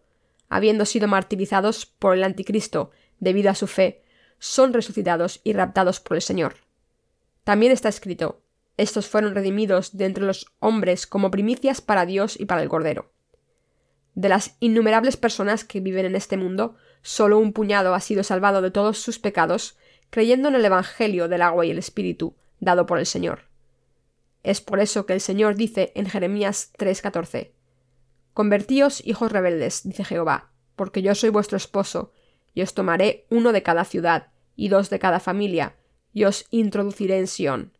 Habiendo 0.49 0.87
sido 0.87 1.07
martirizados 1.07 1.87
por 1.87 2.15
el 2.15 2.25
Anticristo 2.25 2.91
debido 3.19 3.51
a 3.51 3.55
su 3.55 3.67
fe, 3.67 4.03
son 4.39 4.73
resucitados 4.73 5.41
y 5.45 5.53
raptados 5.53 6.01
por 6.01 6.17
el 6.17 6.23
Señor. 6.23 6.57
También 7.45 7.73
está 7.73 7.89
escrito, 7.89 8.43
estos 8.81 9.09
fueron 9.09 9.35
redimidos 9.35 9.97
de 9.97 10.07
entre 10.07 10.25
los 10.25 10.47
hombres 10.59 11.07
como 11.07 11.31
primicias 11.31 11.81
para 11.81 12.07
Dios 12.07 12.39
y 12.41 12.47
para 12.47 12.63
el 12.63 12.69
Cordero. 12.69 13.13
De 14.15 14.29
las 14.29 14.57
innumerables 14.61 15.17
personas 15.17 15.65
que 15.65 15.81
viven 15.81 16.07
en 16.07 16.17
este 16.17 16.37
mundo, 16.37 16.77
solo 17.03 17.39
un 17.39 17.53
puñado 17.53 17.95
ha 17.95 18.01
sido 18.01 18.25
salvado 18.25 18.63
de 18.63 18.71
todos 18.71 18.99
sus 18.99 19.19
pecados, 19.19 19.77
creyendo 20.09 20.49
en 20.49 20.55
el 20.55 20.65
Evangelio 20.65 21.29
del 21.29 21.43
agua 21.43 21.67
y 21.67 21.71
el 21.71 21.79
Espíritu, 21.79 22.37
dado 22.59 22.87
por 22.87 22.99
el 22.99 23.07
Señor. 23.07 23.51
Es 24.43 24.61
por 24.61 24.81
eso 24.81 25.05
que 25.05 25.13
el 25.13 25.21
Señor 25.21 25.57
dice 25.57 25.93
en 25.95 26.07
Jeremías 26.07 26.73
3:14, 26.79 27.53
Convertíos, 28.33 29.05
hijos 29.07 29.31
rebeldes, 29.31 29.83
dice 29.85 30.05
Jehová, 30.05 30.53
porque 30.75 31.03
yo 31.03 31.15
soy 31.15 31.31
vuestro 31.31 31.57
esposo, 31.57 32.13
y 32.55 32.63
os 32.63 32.75
tomaré 32.75 33.27
uno 33.29 33.53
de 33.53 33.63
cada 33.63 33.85
ciudad, 33.85 34.29
y 34.57 34.69
dos 34.69 34.89
de 34.89 34.99
cada 34.99 35.21
familia, 35.21 35.77
y 36.13 36.25
os 36.25 36.47
introduciré 36.51 37.19
en 37.19 37.27
Sión. 37.27 37.73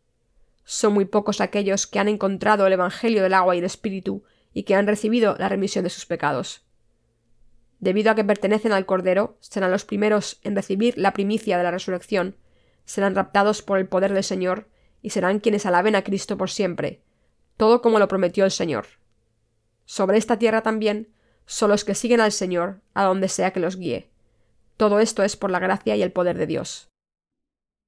Son 0.63 0.93
muy 0.93 1.05
pocos 1.05 1.41
aquellos 1.41 1.87
que 1.87 1.99
han 1.99 2.07
encontrado 2.07 2.67
el 2.67 2.73
Evangelio 2.73 3.23
del 3.23 3.33
agua 3.33 3.55
y 3.55 3.59
el 3.59 3.65
Espíritu 3.65 4.23
y 4.53 4.63
que 4.63 4.75
han 4.75 4.87
recibido 4.87 5.35
la 5.37 5.49
remisión 5.49 5.83
de 5.83 5.89
sus 5.89 6.05
pecados. 6.05 6.63
Debido 7.79 8.11
a 8.11 8.15
que 8.15 8.23
pertenecen 8.23 8.73
al 8.73 8.85
Cordero, 8.85 9.37
serán 9.39 9.71
los 9.71 9.85
primeros 9.85 10.39
en 10.43 10.55
recibir 10.55 10.97
la 10.97 11.13
primicia 11.13 11.57
de 11.57 11.63
la 11.63 11.71
resurrección, 11.71 12.35
serán 12.85 13.15
raptados 13.15 13.61
por 13.61 13.79
el 13.79 13.87
poder 13.87 14.13
del 14.13 14.23
Señor 14.23 14.67
y 15.01 15.09
serán 15.09 15.39
quienes 15.39 15.65
alaben 15.65 15.95
a 15.95 16.03
Cristo 16.03 16.37
por 16.37 16.49
siempre, 16.51 17.01
todo 17.57 17.81
como 17.81 17.97
lo 17.97 18.07
prometió 18.07 18.45
el 18.45 18.51
Señor. 18.51 18.85
Sobre 19.85 20.17
esta 20.17 20.37
tierra 20.37 20.61
también 20.61 21.09
son 21.45 21.71
los 21.71 21.83
que 21.83 21.95
siguen 21.95 22.21
al 22.21 22.31
Señor 22.31 22.81
a 22.93 23.03
donde 23.03 23.27
sea 23.29 23.51
que 23.51 23.59
los 23.59 23.77
guíe. 23.77 24.09
Todo 24.77 24.99
esto 24.99 25.23
es 25.23 25.35
por 25.35 25.49
la 25.51 25.59
gracia 25.59 25.95
y 25.95 26.03
el 26.03 26.11
poder 26.11 26.37
de 26.37 26.47
Dios. 26.47 26.87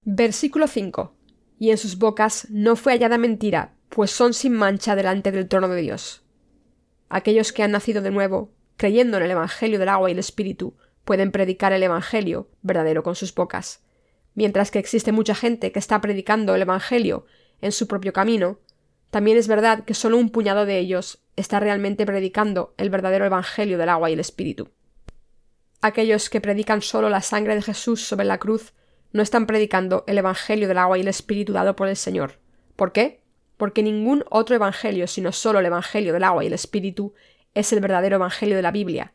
Versículo 0.06 0.68
5 0.68 1.16
y 1.60 1.72
en 1.72 1.78
sus 1.78 1.98
bocas 1.98 2.48
no 2.50 2.76
fue 2.76 2.94
hallada 2.94 3.18
mentira, 3.18 3.74
pues 3.90 4.12
son 4.12 4.34
sin 4.34 4.54
mancha 4.54 4.96
delante 4.96 5.32
del 5.32 5.48
trono 5.48 5.70
de 5.70 5.82
Dios. 5.82 6.24
Aquellos 7.10 7.54
que 7.54 7.64
han 7.64 7.72
nacido 7.72 8.02
de 8.02 8.12
nuevo, 8.12 8.52
creyendo 8.78 9.18
en 9.18 9.24
el 9.24 9.32
Evangelio 9.32 9.80
del 9.80 9.90
agua 9.90 10.10
y 10.10 10.14
el 10.14 10.20
Espíritu, 10.20 10.76
pueden 11.06 11.32
predicar 11.32 11.74
el 11.74 11.84
Evangelio 11.84 12.50
verdadero 12.62 13.04
con 13.04 13.16
sus 13.16 13.34
bocas, 13.36 13.84
mientras 14.36 14.72
que 14.72 14.80
existe 14.80 15.12
mucha 15.12 15.36
gente 15.36 15.72
que 15.72 15.80
está 15.80 16.02
predicando 16.02 16.56
el 16.56 16.62
Evangelio 16.64 17.26
en 17.62 17.72
su 17.72 17.88
propio 17.88 18.14
camino, 18.14 18.60
también 19.10 19.38
es 19.38 19.48
verdad 19.48 19.84
que 19.86 19.94
solo 19.94 20.18
un 20.18 20.32
puñado 20.32 20.66
de 20.66 20.80
ellos 20.80 21.24
está 21.36 21.60
realmente 21.60 22.06
predicando 22.06 22.74
el 22.78 22.90
verdadero 22.90 23.26
Evangelio 23.26 23.78
del 23.78 23.90
agua 23.90 24.10
y 24.10 24.14
el 24.14 24.20
Espíritu. 24.20 24.70
Aquellos 25.82 26.30
que 26.30 26.42
predican 26.42 26.82
solo 26.82 27.10
la 27.10 27.22
sangre 27.22 27.56
de 27.56 27.62
Jesús 27.62 28.02
sobre 28.08 28.26
la 28.26 28.40
cruz 28.40 28.74
no 29.14 29.22
están 29.22 29.46
predicando 29.46 30.04
el 30.08 30.18
Evangelio 30.18 30.68
del 30.68 30.80
agua 30.80 30.98
y 30.98 31.02
el 31.02 31.08
Espíritu 31.08 31.54
dado 31.54 31.76
por 31.76 31.88
el 31.88 31.96
Señor. 31.96 32.40
¿Por 32.76 32.92
qué? 32.92 33.22
Porque 33.58 33.84
ningún 33.84 34.26
otro 34.30 34.56
Evangelio, 34.56 35.08
sino 35.08 35.32
solo 35.32 35.60
el 35.60 35.68
Evangelio 35.68 36.12
del 36.12 36.24
agua 36.24 36.44
y 36.44 36.48
el 36.48 36.54
Espíritu, 36.54 37.14
es 37.54 37.72
el 37.72 37.80
verdadero 37.80 38.16
Evangelio 38.16 38.56
de 38.56 38.64
la 38.64 38.72
Biblia, 38.72 39.14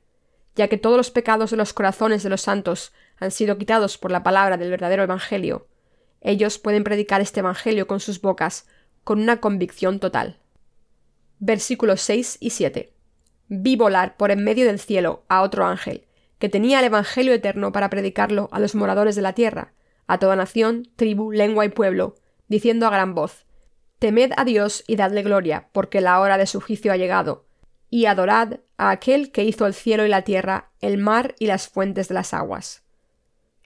ya 0.54 0.68
que 0.68 0.78
todos 0.78 0.96
los 0.96 1.10
pecados 1.10 1.50
de 1.50 1.56
los 1.56 1.72
corazones 1.72 2.22
de 2.22 2.30
los 2.30 2.42
santos 2.42 2.92
han 3.18 3.32
sido 3.32 3.58
quitados 3.58 3.98
por 3.98 4.12
la 4.12 4.22
palabra 4.22 4.56
del 4.56 4.70
verdadero 4.70 5.02
Evangelio. 5.02 5.66
Ellos 6.20 6.58
pueden 6.58 6.84
predicar 6.84 7.20
este 7.20 7.40
Evangelio 7.40 7.88
con 7.88 7.98
sus 7.98 8.20
bocas, 8.20 8.68
con 9.02 9.20
una 9.20 9.40
convicción 9.40 9.98
total. 9.98 10.38
Versículos 11.40 12.00
6 12.02 12.38
y 12.40 12.50
7. 12.50 12.92
vi 13.48 13.76
volar 13.76 14.16
por 14.16 14.30
en 14.30 14.44
medio 14.44 14.66
del 14.66 14.78
cielo 14.78 15.24
a 15.28 15.42
otro 15.42 15.64
ángel, 15.64 16.04
que 16.38 16.48
tenía 16.48 16.78
el 16.78 16.84
Evangelio 16.84 17.32
eterno 17.32 17.72
para 17.72 17.90
predicarlo 17.90 18.48
a 18.52 18.60
los 18.60 18.74
moradores 18.74 19.16
de 19.16 19.22
la 19.22 19.32
tierra, 19.32 19.72
a 20.08 20.18
toda 20.18 20.34
nación, 20.34 20.88
tribu, 20.96 21.30
lengua 21.30 21.64
y 21.64 21.68
pueblo, 21.68 22.16
diciendo 22.48 22.86
a 22.86 22.90
gran 22.90 23.14
voz 23.14 23.46
Temed 23.98 24.32
a 24.36 24.44
Dios 24.44 24.84
y 24.86 24.96
dadle 24.96 25.22
gloria, 25.22 25.68
porque 25.72 26.00
la 26.00 26.20
hora 26.20 26.38
de 26.38 26.46
su 26.46 26.60
juicio 26.60 26.92
ha 26.92 26.96
llegado, 26.96 27.46
y 27.90 28.06
adorad 28.06 28.60
a 28.76 28.90
aquel 28.90 29.32
que 29.32 29.44
hizo 29.44 29.66
el 29.66 29.74
cielo 29.74 30.06
y 30.06 30.08
la 30.08 30.22
tierra, 30.22 30.70
el 30.80 30.98
mar 30.98 31.34
y 31.38 31.46
las 31.46 31.68
fuentes 31.68 32.08
de 32.08 32.14
las 32.14 32.32
aguas. 32.32 32.84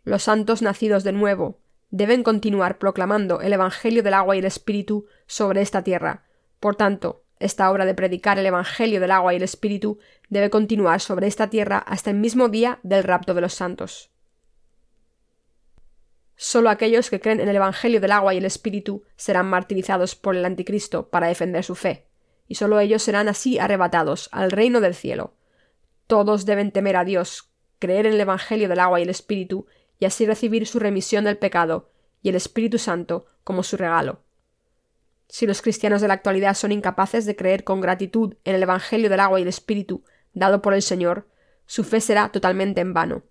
Los 0.05 0.23
santos 0.25 0.63
nacidos 0.63 1.05
de 1.05 1.13
nuevo 1.13 1.61
deben 1.91 2.23
continuar 2.23 2.79
proclamando 2.79 3.43
el 3.43 3.53
Evangelio 3.53 4.03
del 4.03 4.15
agua 4.15 4.35
y 4.35 4.39
el 4.39 4.47
Espíritu 4.47 5.07
sobre 5.27 5.61
esta 5.61 5.85
tierra. 5.85 6.25
Por 6.61 6.77
tanto, 6.77 7.25
esta 7.39 7.71
obra 7.71 7.85
de 7.85 7.95
predicar 7.95 8.39
el 8.39 8.47
Evangelio 8.47 9.01
del 9.01 9.11
agua 9.11 9.35
y 9.35 9.37
el 9.37 9.43
Espíritu 9.43 9.99
debe 10.31 10.49
continuar 10.49 11.01
sobre 11.01 11.27
esta 11.27 11.51
tierra 11.51 11.79
hasta 11.79 12.11
el 12.11 12.17
mismo 12.17 12.49
día 12.49 12.79
del 12.83 13.05
rapto 13.05 13.35
de 13.35 13.43
los 13.43 13.53
santos. 13.53 14.11
Solo 16.45 16.71
aquellos 16.71 17.09
que 17.09 17.21
creen 17.21 17.39
en 17.39 17.49
el 17.49 17.55
Evangelio 17.55 18.01
del 18.01 18.11
agua 18.11 18.35
y 18.35 18.39
el 18.39 18.45
Espíritu 18.45 19.05
serán 19.15 19.47
martirizados 19.47 20.17
por 20.17 20.35
el 20.35 20.45
Anticristo 20.45 21.09
para 21.09 21.29
defender 21.29 21.63
su 21.63 21.77
fe, 21.77 22.09
y 22.49 22.57
solo 22.57 22.81
ellos 22.81 23.05
serán 23.05 23.29
así 23.29 23.61
arrebatados 23.61 24.29
al 24.33 24.51
reino 24.51 24.81
del 24.81 24.97
cielo. 24.97 25.35
Todos 26.09 26.45
deben 26.45 26.73
temer 26.73 26.97
a 26.97 27.05
Dios, 27.05 27.53
creer 27.79 28.07
en 28.07 28.15
el 28.15 28.21
Evangelio 28.21 28.69
del 28.69 28.81
agua 28.81 28.99
y 28.99 29.05
el 29.05 29.11
Espíritu, 29.11 29.69
y 30.01 30.05
así 30.05 30.27
recibir 30.27 30.67
su 30.67 30.81
remisión 30.81 31.23
del 31.27 31.39
pecado 31.39 31.91
y 32.23 32.31
el 32.31 32.35
Espíritu 32.35 32.77
Santo 32.77 33.25
como 33.45 33.63
su 33.63 33.77
regalo. 33.77 34.25
Si 35.29 35.47
los 35.47 35.63
cristianos 35.63 36.01
de 36.01 36.09
la 36.09 36.15
actualidad 36.15 36.55
son 36.55 36.73
incapaces 36.73 37.25
de 37.25 37.37
creer 37.37 37.63
con 37.63 37.81
gratitud 37.81 38.35
en 38.43 38.57
el 38.57 38.65
Evangelio 38.65 39.09
del 39.09 39.21
agua 39.21 39.39
y 39.39 39.43
el 39.43 39.49
Espíritu 39.49 40.03
dado 40.35 40.61
por 40.61 40.75
el 40.75 40.83
Señor, 40.83 41.29
su 41.67 41.85
fe 41.85 42.01
será 42.01 42.33
totalmente 42.33 42.81
en 42.81 42.95
vano. 42.95 43.23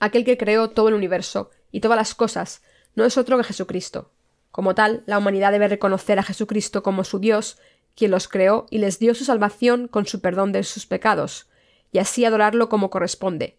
Aquel 0.00 0.24
que 0.24 0.38
creó 0.38 0.70
todo 0.70 0.88
el 0.88 0.94
universo 0.94 1.50
y 1.70 1.80
todas 1.80 1.96
las 1.96 2.14
cosas 2.14 2.62
no 2.94 3.04
es 3.04 3.18
otro 3.18 3.36
que 3.36 3.44
Jesucristo. 3.44 4.10
Como 4.50 4.74
tal, 4.74 5.04
la 5.06 5.18
humanidad 5.18 5.52
debe 5.52 5.68
reconocer 5.68 6.18
a 6.18 6.22
Jesucristo 6.22 6.82
como 6.82 7.04
su 7.04 7.20
Dios, 7.20 7.58
quien 7.94 8.10
los 8.10 8.26
creó 8.26 8.66
y 8.70 8.78
les 8.78 8.98
dio 8.98 9.14
su 9.14 9.24
salvación 9.24 9.88
con 9.88 10.06
su 10.06 10.20
perdón 10.20 10.52
de 10.52 10.64
sus 10.64 10.86
pecados, 10.86 11.48
y 11.92 11.98
así 11.98 12.24
adorarlo 12.24 12.68
como 12.68 12.90
corresponde. 12.90 13.58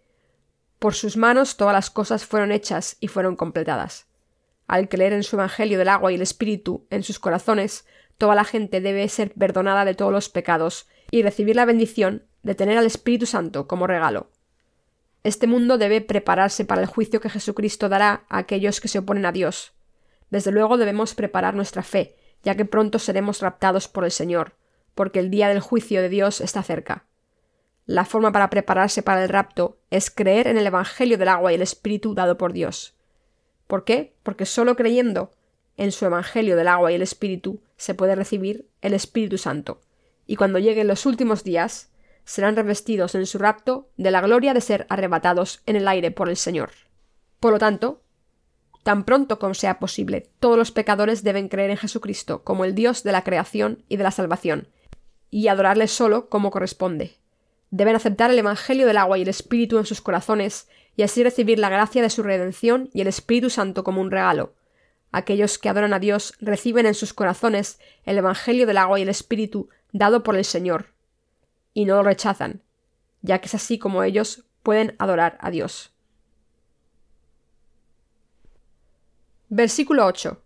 Por 0.79 0.95
sus 0.95 1.15
manos 1.15 1.57
todas 1.57 1.74
las 1.74 1.91
cosas 1.91 2.25
fueron 2.25 2.51
hechas 2.51 2.98
y 3.00 3.07
fueron 3.07 3.36
completadas. 3.36 4.07
Al 4.67 4.89
creer 4.89 5.13
en 5.13 5.24
su 5.24 5.36
Evangelio 5.36 5.77
del 5.77 5.89
agua 5.89 6.12
y 6.12 6.15
el 6.15 6.21
Espíritu 6.21 6.88
en 6.89 7.03
sus 7.03 7.19
corazones, 7.19 7.86
toda 8.17 8.33
la 8.36 8.45
gente 8.45 8.81
debe 8.81 9.07
ser 9.10 9.31
perdonada 9.33 9.86
de 9.86 9.93
todos 9.93 10.12
los 10.12 10.29
pecados 10.29 10.88
y 11.12 11.21
recibir 11.21 11.55
la 11.55 11.65
bendición 11.65 12.25
de 12.41 12.55
tener 12.55 12.77
al 12.77 12.86
Espíritu 12.86 13.27
Santo 13.27 13.67
como 13.67 13.86
regalo. 13.86 14.31
Este 15.23 15.45
mundo 15.45 15.77
debe 15.77 16.01
prepararse 16.01 16.65
para 16.65 16.81
el 16.81 16.87
juicio 16.87 17.21
que 17.21 17.29
Jesucristo 17.29 17.89
dará 17.89 18.25
a 18.27 18.39
aquellos 18.39 18.81
que 18.81 18.87
se 18.87 18.99
oponen 18.99 19.25
a 19.25 19.31
Dios. 19.31 19.73
Desde 20.31 20.51
luego 20.51 20.77
debemos 20.77 21.13
preparar 21.13 21.53
nuestra 21.53 21.83
fe, 21.83 22.15
ya 22.43 22.55
que 22.55 22.65
pronto 22.65 22.97
seremos 22.97 23.41
raptados 23.41 23.87
por 23.87 24.03
el 24.03 24.11
Señor, 24.11 24.55
porque 24.95 25.19
el 25.19 25.29
día 25.29 25.49
del 25.49 25.59
juicio 25.59 26.01
de 26.01 26.09
Dios 26.09 26.41
está 26.41 26.63
cerca. 26.63 27.05
La 27.85 28.05
forma 28.05 28.31
para 28.31 28.49
prepararse 28.49 29.03
para 29.03 29.23
el 29.23 29.29
rapto 29.29 29.77
es 29.91 30.09
creer 30.09 30.47
en 30.47 30.57
el 30.57 30.65
Evangelio 30.65 31.17
del 31.17 31.27
agua 31.27 31.51
y 31.51 31.55
el 31.55 31.61
Espíritu 31.61 32.15
dado 32.15 32.37
por 32.37 32.53
Dios. 32.53 32.95
¿Por 33.67 33.83
qué? 33.83 34.15
Porque 34.23 34.45
solo 34.45 34.75
creyendo 34.75 35.33
en 35.77 35.91
su 35.91 36.05
Evangelio 36.05 36.55
del 36.55 36.67
agua 36.67 36.91
y 36.91 36.95
el 36.95 37.01
Espíritu 37.01 37.61
se 37.77 37.93
puede 37.93 38.15
recibir 38.15 38.67
el 38.81 38.93
Espíritu 38.93 39.37
Santo, 39.37 39.81
y 40.25 40.35
cuando 40.35 40.59
lleguen 40.59 40.87
los 40.87 41.05
últimos 41.05 41.43
días, 41.43 41.90
serán 42.25 42.55
revestidos 42.55 43.15
en 43.15 43.25
su 43.25 43.37
rapto 43.37 43.89
de 43.97 44.11
la 44.11 44.21
gloria 44.21 44.53
de 44.53 44.61
ser 44.61 44.85
arrebatados 44.89 45.61
en 45.65 45.75
el 45.75 45.87
aire 45.87 46.11
por 46.11 46.29
el 46.29 46.37
Señor. 46.37 46.71
Por 47.39 47.53
lo 47.53 47.59
tanto, 47.59 48.03
tan 48.83 49.03
pronto 49.03 49.39
como 49.39 49.53
sea 49.53 49.79
posible, 49.79 50.29
todos 50.39 50.57
los 50.57 50.71
pecadores 50.71 51.23
deben 51.23 51.49
creer 51.49 51.71
en 51.71 51.77
Jesucristo 51.77 52.43
como 52.43 52.65
el 52.65 52.75
Dios 52.75 53.03
de 53.03 53.11
la 53.11 53.23
creación 53.23 53.83
y 53.89 53.97
de 53.97 54.03
la 54.03 54.11
salvación, 54.11 54.67
y 55.29 55.47
adorarle 55.47 55.87
solo 55.87 56.29
como 56.29 56.51
corresponde. 56.51 57.15
Deben 57.69 57.95
aceptar 57.95 58.29
el 58.31 58.39
Evangelio 58.39 58.85
del 58.85 58.97
agua 58.97 59.17
y 59.17 59.21
el 59.21 59.29
Espíritu 59.29 59.77
en 59.77 59.85
sus 59.85 60.01
corazones 60.01 60.67
y 60.95 61.03
así 61.03 61.23
recibir 61.23 61.57
la 61.57 61.69
gracia 61.69 62.01
de 62.01 62.09
su 62.09 62.21
redención 62.21 62.89
y 62.93 63.01
el 63.01 63.07
Espíritu 63.07 63.49
Santo 63.49 63.83
como 63.83 64.01
un 64.01 64.11
regalo. 64.11 64.53
Aquellos 65.13 65.57
que 65.57 65.69
adoran 65.69 65.93
a 65.93 65.99
Dios 65.99 66.33
reciben 66.39 66.85
en 66.85 66.93
sus 66.93 67.13
corazones 67.13 67.79
el 68.03 68.17
Evangelio 68.17 68.65
del 68.65 68.77
agua 68.77 68.99
y 68.99 69.03
el 69.03 69.09
Espíritu 69.09 69.69
dado 69.93 70.23
por 70.23 70.35
el 70.35 70.45
Señor, 70.45 70.90
y 71.73 71.85
no 71.85 71.95
lo 71.95 72.03
rechazan, 72.03 72.61
ya 73.21 73.39
que 73.39 73.47
es 73.47 73.55
así 73.55 73.79
como 73.79 74.03
ellos 74.03 74.45
pueden 74.63 74.95
adorar 74.99 75.37
a 75.41 75.51
Dios. 75.51 75.93
Versículo 79.49 80.05
8. 80.05 80.41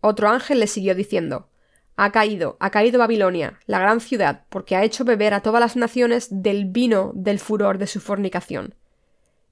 Otro 0.00 0.28
ángel 0.28 0.60
le 0.60 0.66
siguió 0.66 0.94
diciendo, 0.94 1.48
Ha 1.96 2.12
caído, 2.12 2.56
ha 2.60 2.70
caído 2.70 2.98
Babilonia, 2.98 3.58
la 3.66 3.78
gran 3.78 4.00
ciudad, 4.00 4.44
porque 4.48 4.76
ha 4.76 4.84
hecho 4.84 5.04
beber 5.04 5.34
a 5.34 5.40
todas 5.40 5.60
las 5.60 5.76
naciones 5.76 6.28
del 6.30 6.66
vino 6.66 7.10
del 7.14 7.40
furor 7.40 7.78
de 7.78 7.86
su 7.86 8.00
fornicación. 8.00 8.74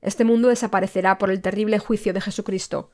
Este 0.02 0.24
mundo 0.24 0.48
desaparecerá 0.48 1.18
por 1.18 1.30
el 1.30 1.40
terrible 1.40 1.78
juicio 1.78 2.12
de 2.12 2.20
Jesucristo. 2.20 2.90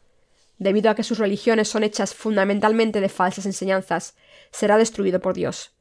Debido 0.59 0.91
a 0.91 0.95
que 0.95 1.03
sus 1.03 1.19
religiones 1.19 1.69
son 1.69 1.83
hechas 1.83 2.15
fundamentalmente 2.15 3.01
de 3.01 3.09
falsas 3.09 3.47
enseñanzas, 3.47 4.17
será 4.51 4.77
destruido 4.77 5.21
por 5.21 5.35
Dios. 5.35 5.78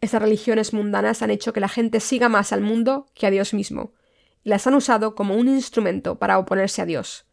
Estas 0.00 0.22
religiones 0.22 0.72
mundanas 0.72 1.22
han 1.22 1.30
hecho 1.30 1.52
que 1.52 1.60
la 1.60 1.68
gente 1.68 2.00
siga 2.00 2.28
más 2.28 2.52
al 2.52 2.60
mundo 2.60 3.06
que 3.14 3.26
a 3.26 3.30
Dios 3.30 3.54
mismo, 3.54 3.94
y 4.44 4.50
las 4.50 4.66
han 4.66 4.74
usado 4.74 5.14
como 5.14 5.34
un 5.34 5.48
instrumento 5.48 6.18
para 6.18 6.38
oponerse 6.38 6.82
a 6.82 6.86
Dios. 6.86 7.26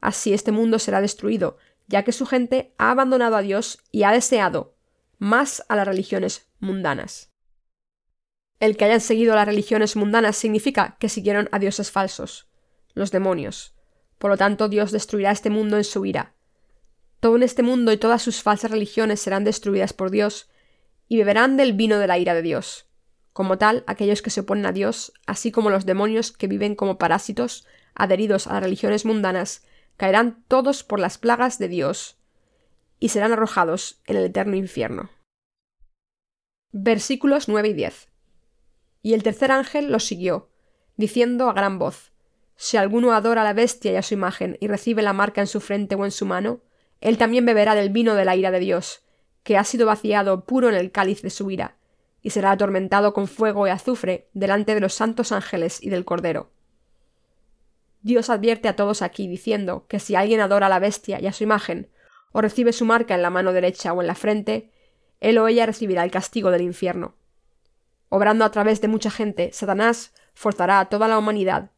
Así 0.00 0.32
este 0.32 0.52
mundo 0.52 0.78
será 0.78 1.00
destruido, 1.00 1.58
ya 1.88 2.04
que 2.04 2.12
su 2.12 2.26
gente 2.26 2.74
ha 2.78 2.90
abandonado 2.90 3.36
a 3.36 3.42
Dios 3.42 3.78
y 3.90 4.04
ha 4.04 4.12
deseado 4.12 4.76
más 5.18 5.64
a 5.68 5.76
las 5.76 5.86
religiones 5.86 6.48
mundanas. 6.60 7.32
El 8.60 8.76
que 8.76 8.84
hayan 8.84 9.00
seguido 9.00 9.34
las 9.34 9.46
religiones 9.46 9.96
mundanas 9.96 10.36
significa 10.36 10.96
que 10.98 11.08
siguieron 11.08 11.48
a 11.52 11.58
dioses 11.58 11.90
falsos 11.90 12.48
los 12.96 13.12
demonios. 13.12 13.74
Por 14.18 14.30
lo 14.30 14.36
tanto, 14.36 14.68
Dios 14.68 14.90
destruirá 14.90 15.30
este 15.30 15.50
mundo 15.50 15.76
en 15.76 15.84
su 15.84 16.04
ira. 16.06 16.34
Todo 17.20 17.36
en 17.36 17.42
este 17.42 17.62
mundo 17.62 17.92
y 17.92 17.98
todas 17.98 18.22
sus 18.22 18.42
falsas 18.42 18.70
religiones 18.70 19.20
serán 19.20 19.44
destruidas 19.44 19.92
por 19.92 20.10
Dios, 20.10 20.48
y 21.08 21.16
beberán 21.18 21.56
del 21.56 21.72
vino 21.72 21.98
de 21.98 22.06
la 22.06 22.18
ira 22.18 22.34
de 22.34 22.42
Dios. 22.42 22.86
Como 23.32 23.58
tal, 23.58 23.84
aquellos 23.86 24.22
que 24.22 24.30
se 24.30 24.40
oponen 24.40 24.66
a 24.66 24.72
Dios, 24.72 25.12
así 25.26 25.52
como 25.52 25.70
los 25.70 25.86
demonios 25.86 26.32
que 26.32 26.46
viven 26.46 26.74
como 26.74 26.98
parásitos, 26.98 27.66
adheridos 27.94 28.46
a 28.46 28.54
las 28.54 28.62
religiones 28.62 29.04
mundanas, 29.04 29.64
caerán 29.96 30.44
todos 30.48 30.84
por 30.84 31.00
las 31.00 31.18
plagas 31.18 31.58
de 31.58 31.68
Dios, 31.68 32.18
y 32.98 33.10
serán 33.10 33.32
arrojados 33.32 34.00
en 34.06 34.16
el 34.16 34.24
eterno 34.24 34.56
infierno. 34.56 35.10
Versículos 36.72 37.48
9 37.48 37.68
y 37.68 37.72
10. 37.74 38.08
Y 39.02 39.14
el 39.14 39.22
tercer 39.22 39.52
ángel 39.52 39.92
los 39.92 40.04
siguió, 40.04 40.50
diciendo 40.96 41.48
a 41.48 41.52
gran 41.52 41.78
voz, 41.78 42.12
si 42.56 42.78
alguno 42.78 43.12
adora 43.12 43.42
a 43.42 43.44
la 43.44 43.52
bestia 43.52 43.92
y 43.92 43.96
a 43.96 44.02
su 44.02 44.14
imagen 44.14 44.56
y 44.60 44.68
recibe 44.68 45.02
la 45.02 45.12
marca 45.12 45.42
en 45.42 45.46
su 45.46 45.60
frente 45.60 45.94
o 45.94 46.04
en 46.04 46.10
su 46.10 46.24
mano, 46.24 46.62
él 47.00 47.18
también 47.18 47.44
beberá 47.44 47.74
del 47.74 47.90
vino 47.90 48.14
de 48.14 48.24
la 48.24 48.34
ira 48.34 48.50
de 48.50 48.60
Dios, 48.60 49.02
que 49.46 49.56
ha 49.56 49.62
sido 49.62 49.86
vaciado 49.86 50.44
puro 50.44 50.68
en 50.68 50.74
el 50.74 50.90
cáliz 50.90 51.22
de 51.22 51.30
su 51.30 51.52
ira, 51.52 51.76
y 52.20 52.30
será 52.30 52.50
atormentado 52.50 53.14
con 53.14 53.28
fuego 53.28 53.68
y 53.68 53.70
azufre 53.70 54.26
delante 54.34 54.74
de 54.74 54.80
los 54.80 54.92
santos 54.92 55.30
ángeles 55.30 55.80
y 55.80 55.88
del 55.88 56.04
Cordero. 56.04 56.50
Dios 58.02 58.28
advierte 58.28 58.66
a 58.66 58.74
todos 58.74 59.02
aquí 59.02 59.28
diciendo 59.28 59.86
que 59.86 60.00
si 60.00 60.16
alguien 60.16 60.40
adora 60.40 60.66
a 60.66 60.68
la 60.68 60.80
bestia 60.80 61.20
y 61.20 61.28
a 61.28 61.32
su 61.32 61.44
imagen, 61.44 61.88
o 62.32 62.40
recibe 62.40 62.72
su 62.72 62.84
marca 62.84 63.14
en 63.14 63.22
la 63.22 63.30
mano 63.30 63.52
derecha 63.52 63.92
o 63.92 64.00
en 64.00 64.08
la 64.08 64.16
frente, 64.16 64.72
él 65.20 65.38
o 65.38 65.46
ella 65.46 65.64
recibirá 65.64 66.02
el 66.02 66.10
castigo 66.10 66.50
del 66.50 66.62
infierno. 66.62 67.14
Obrando 68.08 68.44
a 68.44 68.50
través 68.50 68.80
de 68.80 68.88
mucha 68.88 69.12
gente, 69.12 69.50
Satanás 69.52 70.12
forzará 70.34 70.80
a 70.80 70.88
toda 70.88 71.06
la 71.06 71.18
humanidad 71.18 71.70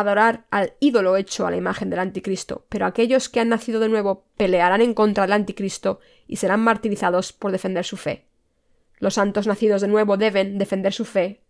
adorar 0.00 0.44
al 0.50 0.74
ídolo 0.80 1.16
hecho 1.16 1.46
a 1.46 1.52
la 1.52 1.56
imagen 1.56 1.88
del 1.88 2.00
anticristo, 2.00 2.66
pero 2.68 2.84
aquellos 2.84 3.28
que 3.28 3.38
han 3.38 3.48
nacido 3.48 3.78
de 3.78 3.88
nuevo 3.88 4.26
pelearán 4.36 4.80
en 4.80 4.92
contra 4.92 5.22
del 5.22 5.32
anticristo 5.32 6.00
y 6.26 6.36
serán 6.36 6.60
martirizados 6.60 7.32
por 7.32 7.52
defender 7.52 7.84
su 7.84 7.96
fe. 7.96 8.26
Los 8.98 9.14
santos 9.14 9.46
nacidos 9.46 9.82
de 9.82 9.88
nuevo 9.88 10.16
deben 10.16 10.58
defender 10.58 10.92
su 10.92 11.04
fe, 11.04 11.42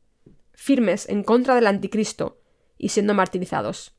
firmes 0.53 1.09
en 1.09 1.25
contra 1.25 1.55
del 1.55 1.67
anticristo 1.67 2.39
y 2.77 2.91
siendo 2.91 3.15
martirizados. 3.15 3.95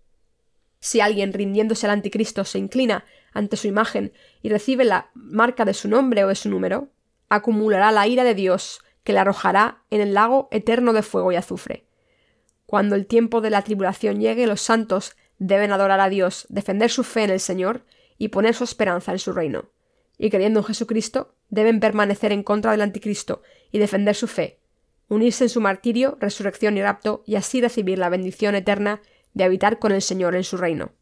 Si 0.80 1.02
alguien 1.02 1.34
rindiéndose 1.34 1.88
al 1.88 1.94
anticristo 1.94 2.46
se 2.46 2.60
inclina 2.60 3.04
ante 3.34 3.58
su 3.58 3.68
imagen 3.68 4.14
y 4.44 4.50
recibe 4.50 4.86
la 4.86 5.10
marca 5.16 5.66
de 5.66 5.74
su 5.74 5.88
nombre 5.88 6.24
o 6.24 6.28
de 6.28 6.36
su 6.36 6.50
número, 6.50 6.90
acumulará 7.30 7.92
la 7.92 8.06
ira 8.08 8.24
de 8.24 8.36
Dios 8.36 8.82
que 9.04 9.14
le 9.14 9.20
arrojará 9.20 9.82
en 9.90 10.02
el 10.02 10.14
lago 10.14 10.50
eterno 10.52 10.94
de 10.94 11.02
fuego 11.02 11.32
y 11.32 11.36
azufre. 11.36 11.88
Cuando 12.66 12.96
el 12.96 13.06
tiempo 13.06 13.42
de 13.42 13.50
la 13.50 13.62
tribulación 13.62 14.20
llegue, 14.20 14.48
los 14.48 14.62
santos 14.62 15.16
deben 15.38 15.72
adorar 15.72 16.00
a 16.00 16.10
Dios, 16.10 16.46
defender 16.50 16.90
su 16.90 17.04
fe 17.04 17.24
en 17.24 17.30
el 17.30 17.40
Señor 17.40 17.86
y 18.18 18.30
poner 18.30 18.56
su 18.56 18.64
esperanza 18.64 19.12
en 19.12 19.20
su 19.20 19.34
reino. 19.34 19.70
Y 20.18 20.30
creyendo 20.30 20.62
en 20.62 20.66
Jesucristo, 20.66 21.36
deben 21.50 21.80
permanecer 21.80 22.32
en 22.32 22.44
contra 22.44 22.72
del 22.72 22.82
anticristo 22.82 23.42
y 23.72 23.80
defender 23.80 24.16
su 24.16 24.28
fe. 24.28 24.60
unirse 25.08 25.44
en 25.44 25.50
su 25.50 25.62
martirio, 25.62 26.18
resurrección 26.20 26.78
y 26.78 26.82
rapto, 26.82 27.22
y 27.28 27.36
así 27.36 27.62
recibir 27.62 28.00
la 28.00 28.10
bendición 28.10 28.56
eterna 28.56 29.04
de 29.36 29.44
habitar 29.44 29.78
con 29.78 29.92
el 29.92 30.02
Señor 30.02 30.36
en 30.36 30.44
su 30.44 30.58
reino. 30.58 30.94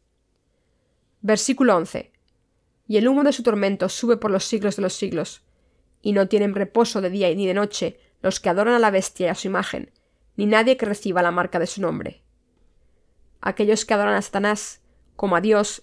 Versículo 1.22 1.74
11. 1.74 2.12
Y 2.86 2.98
el 2.98 3.08
humo 3.08 3.24
de 3.24 3.32
su 3.32 3.42
tormento 3.42 3.88
sube 3.88 4.18
por 4.18 4.30
los 4.30 4.44
siglos 4.44 4.76
de 4.76 4.82
los 4.82 4.92
siglos, 4.92 5.42
y 6.02 6.12
no 6.12 6.28
tienen 6.28 6.54
reposo 6.54 7.00
de 7.00 7.08
día 7.08 7.34
ni 7.34 7.46
de 7.46 7.54
noche 7.54 7.98
los 8.20 8.40
que 8.40 8.50
adoran 8.50 8.74
a 8.74 8.78
la 8.78 8.90
bestia 8.90 9.28
y 9.28 9.30
a 9.30 9.34
su 9.34 9.46
imagen, 9.46 9.90
ni 10.36 10.46
nadie 10.46 10.76
que 10.76 10.86
reciba 10.86 11.22
la 11.22 11.30
marca 11.30 11.58
de 11.58 11.66
su 11.66 11.80
nombre. 11.80 12.22
Aquellos 13.40 13.84
que 13.84 13.94
adoran 13.94 14.14
a 14.14 14.22
Satanás 14.22 14.82
como 15.16 15.36
a 15.36 15.40
Dios 15.40 15.82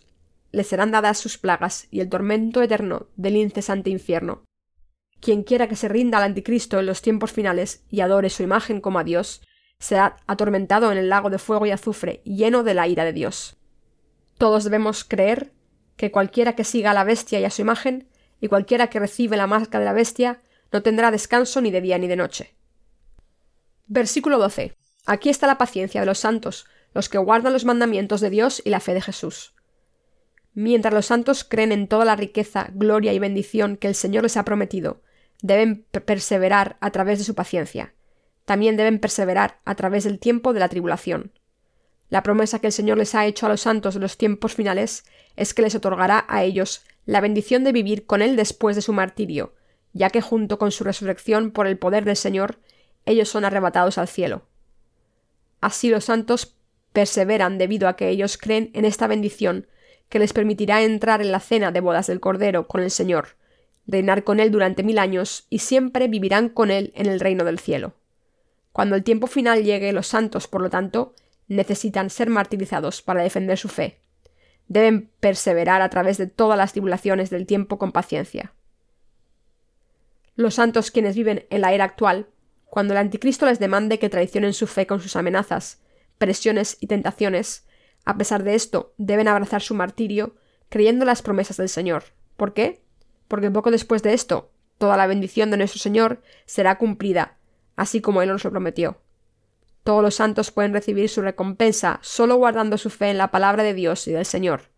les 0.52 0.68
serán 0.68 0.92
dadas 0.92 1.18
sus 1.18 1.38
plagas 1.38 1.88
y 1.92 2.02
el 2.02 2.10
tormento 2.10 2.62
eterno 2.62 3.08
del 3.16 3.38
incesante 3.38 3.90
infierno. 3.90 4.44
Quien 5.20 5.44
quiera 5.44 5.68
que 5.68 5.76
se 5.76 5.88
rinda 5.88 6.18
al 6.18 6.26
anticristo 6.26 6.80
en 6.80 6.88
los 6.88 7.02
tiempos 7.02 7.32
finales 7.32 7.86
y 7.90 8.02
adore 8.02 8.30
su 8.30 8.44
imagen 8.44 8.82
como 8.82 9.00
a 9.00 9.04
Dios, 9.04 9.42
será 9.80 10.18
atormentado 10.28 10.92
en 10.92 10.98
el 10.98 11.10
lago 11.10 11.30
de 11.30 11.38
fuego 11.38 11.66
y 11.66 11.72
azufre, 11.72 12.22
lleno 12.26 12.64
de 12.64 12.74
la 12.74 12.88
ira 12.88 13.06
de 13.06 13.14
Dios. 13.14 13.58
Todos 14.38 14.64
debemos 14.64 15.04
creer 15.04 15.54
que 15.96 16.12
cualquiera 16.12 16.56
que 16.56 16.64
siga 16.64 16.92
a 16.92 16.94
la 16.96 17.04
bestia 17.04 17.40
y 17.40 17.46
a 17.46 17.52
su 17.52 17.62
imagen, 17.62 18.08
y 18.40 18.48
cualquiera 18.48 18.88
que 18.88 19.00
recibe 19.00 19.38
la 19.38 19.48
marca 19.48 19.80
de 19.80 19.86
la 19.86 19.94
bestia, 19.94 20.42
no 20.72 20.82
tendrá 20.82 21.12
descanso 21.12 21.62
ni 21.62 21.70
de 21.70 21.82
día 21.82 21.98
ni 22.00 22.08
de 22.08 22.16
noche. 22.16 22.56
Versículo 23.94 24.40
12. 24.40 24.78
Aquí 25.06 25.28
está 25.28 25.48
la 25.48 25.58
paciencia 25.58 26.00
de 26.00 26.06
los 26.06 26.18
santos, 26.18 26.66
los 26.94 27.10
que 27.10 27.18
guardan 27.18 27.52
los 27.52 27.66
mandamientos 27.66 28.22
de 28.22 28.30
Dios 28.30 28.62
y 28.64 28.70
la 28.70 28.80
fe 28.80 28.94
de 28.94 29.02
Jesús. 29.02 29.54
Mientras 30.54 30.94
los 30.94 31.08
santos 31.08 31.44
creen 31.44 31.74
en 31.74 31.90
toda 31.90 32.06
la 32.06 32.16
riqueza, 32.16 32.70
gloria 32.74 33.12
y 33.12 33.20
bendición 33.20 33.76
que 33.76 33.90
el 33.90 33.96
Señor 33.96 34.24
les 34.24 34.38
ha 34.38 34.46
prometido, 34.46 35.02
deben 35.42 35.84
perseverar 36.06 36.78
a 36.80 36.92
través 36.92 37.20
de 37.20 37.26
su 37.26 37.36
paciencia. 37.36 37.94
También 38.46 38.78
deben 38.78 38.98
perseverar 38.98 39.60
a 39.66 39.76
través 39.76 40.06
del 40.06 40.20
tiempo 40.20 40.54
de 40.54 40.62
la 40.62 40.70
tribulación. 40.70 41.34
La 42.08 42.24
promesa 42.24 42.60
que 42.60 42.68
el 42.68 42.74
Señor 42.74 42.98
les 42.98 43.14
ha 43.14 43.26
hecho 43.26 43.46
a 43.46 43.50
los 43.50 43.60
santos 43.60 43.96
de 43.96 44.00
los 44.00 44.16
tiempos 44.16 44.56
finales 44.56 45.04
es 45.36 45.54
que 45.54 45.64
les 45.64 45.76
otorgará 45.76 46.24
a 46.30 46.46
ellos 46.46 46.86
la 47.06 47.20
bendición 47.20 47.66
de 47.66 47.74
vivir 47.74 48.06
con 48.06 48.22
Él 48.22 48.38
después 48.38 48.78
de 48.78 48.84
su 48.84 48.94
martirio, 48.94 49.54
ya 49.92 50.10
que 50.10 50.22
junto 50.22 50.58
con 50.58 50.72
su 50.72 50.86
resurrección 50.86 51.52
por 51.52 51.68
el 51.68 51.78
poder 51.78 52.06
del 52.06 52.16
Señor, 52.16 52.58
ellos 53.06 53.30
son 53.30 53.46
arrebatados 53.46 53.98
al 53.98 54.08
cielo. 54.08 54.44
Así 55.60 55.90
los 55.90 56.06
santos 56.06 56.56
perseveran 56.94 57.58
debido 57.58 57.88
a 57.88 57.96
que 57.96 58.10
ellos 58.10 58.38
creen 58.38 58.72
en 58.74 58.86
esta 58.86 59.08
bendición 59.08 59.68
que 60.10 60.20
les 60.20 60.34
permitirá 60.34 60.84
entrar 60.84 61.22
en 61.22 61.32
la 61.32 61.40
cena 61.40 61.72
de 61.72 61.80
bodas 61.80 62.08
del 62.08 62.20
Cordero 62.20 62.68
con 62.68 62.82
el 62.82 62.92
Señor, 62.92 63.38
reinar 63.88 64.24
con 64.24 64.40
Él 64.40 64.52
durante 64.52 64.84
mil 64.84 65.00
años 65.00 65.46
y 65.50 65.60
siempre 65.60 66.08
vivirán 66.08 66.50
con 66.50 66.70
Él 66.70 66.92
en 66.96 67.06
el 67.06 67.20
reino 67.20 67.46
del 67.46 67.60
cielo. 67.60 67.94
Cuando 68.74 68.96
el 68.96 69.04
tiempo 69.04 69.28
final 69.28 69.64
llegue, 69.64 69.94
los 69.94 70.08
santos, 70.08 70.48
por 70.48 70.62
lo 70.62 70.70
tanto, 70.70 71.16
necesitan 71.48 72.10
ser 72.10 72.30
martirizados 72.30 73.02
para 73.02 73.24
defender 73.24 73.58
su 73.58 73.68
fe. 73.68 74.00
Deben 74.68 75.10
perseverar 75.20 75.82
a 75.82 75.90
través 75.90 76.18
de 76.18 76.28
todas 76.28 76.58
las 76.58 76.72
tribulaciones 76.72 77.30
del 77.30 77.46
tiempo 77.46 77.78
con 77.78 77.92
paciencia. 77.92 78.54
Los 80.36 80.56
santos 80.56 80.92
quienes 80.92 81.16
viven 81.16 81.46
en 81.50 81.62
la 81.62 81.74
era 81.74 81.84
actual, 81.84 82.28
cuando 82.72 82.94
el 82.94 83.00
anticristo 83.00 83.46
les 83.46 83.60
demande 83.60 84.00
que 84.00 84.08
traicionen 84.08 84.54
su 84.54 84.66
fe 84.66 84.88
con 84.88 85.02
sus 85.02 85.18
amenazas, 85.18 85.82
presiones 86.18 86.78
y 86.80 86.88
tentaciones, 86.88 87.68
a 88.06 88.18
pesar 88.18 88.46
de 88.46 88.56
esto, 88.56 88.94
deben 88.98 89.28
abrazar 89.28 89.62
su 89.62 89.76
martirio, 89.76 90.38
creyendo 90.70 91.04
las 91.04 91.22
promesas 91.22 91.58
del 91.58 91.68
Señor. 91.68 92.06
¿Por 92.38 92.54
qué? 92.54 92.82
Porque 93.28 93.52
poco 93.52 93.72
después 93.72 94.04
de 94.04 94.14
esto, 94.14 94.54
toda 94.78 94.96
la 94.96 95.06
bendición 95.06 95.52
de 95.52 95.58
nuestro 95.58 95.82
Señor 95.82 96.22
será 96.46 96.78
cumplida, 96.78 97.38
así 97.76 98.00
como 98.00 98.22
Él 98.22 98.30
nos 98.30 98.46
lo 98.46 98.52
prometió. 98.52 99.02
Todos 99.84 100.02
los 100.02 100.16
santos 100.16 100.52
pueden 100.52 100.72
recibir 100.72 101.10
su 101.10 101.22
recompensa 101.22 102.00
solo 102.02 102.38
guardando 102.38 102.78
su 102.78 102.90
fe 102.90 103.10
en 103.10 103.18
la 103.18 103.32
palabra 103.32 103.64
de 103.64 103.74
Dios 103.74 104.08
y 104.08 104.14
del 104.14 104.26
Señor. 104.26 104.72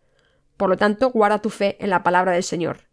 Por 0.56 0.68
lo 0.68 0.76
tanto, 0.76 1.10
guarda 1.10 1.40
tu 1.40 1.48
fe 1.48 1.76
en 1.78 1.90
la 1.90 2.02
palabra 2.02 2.32
del 2.32 2.42
Señor. 2.42 2.88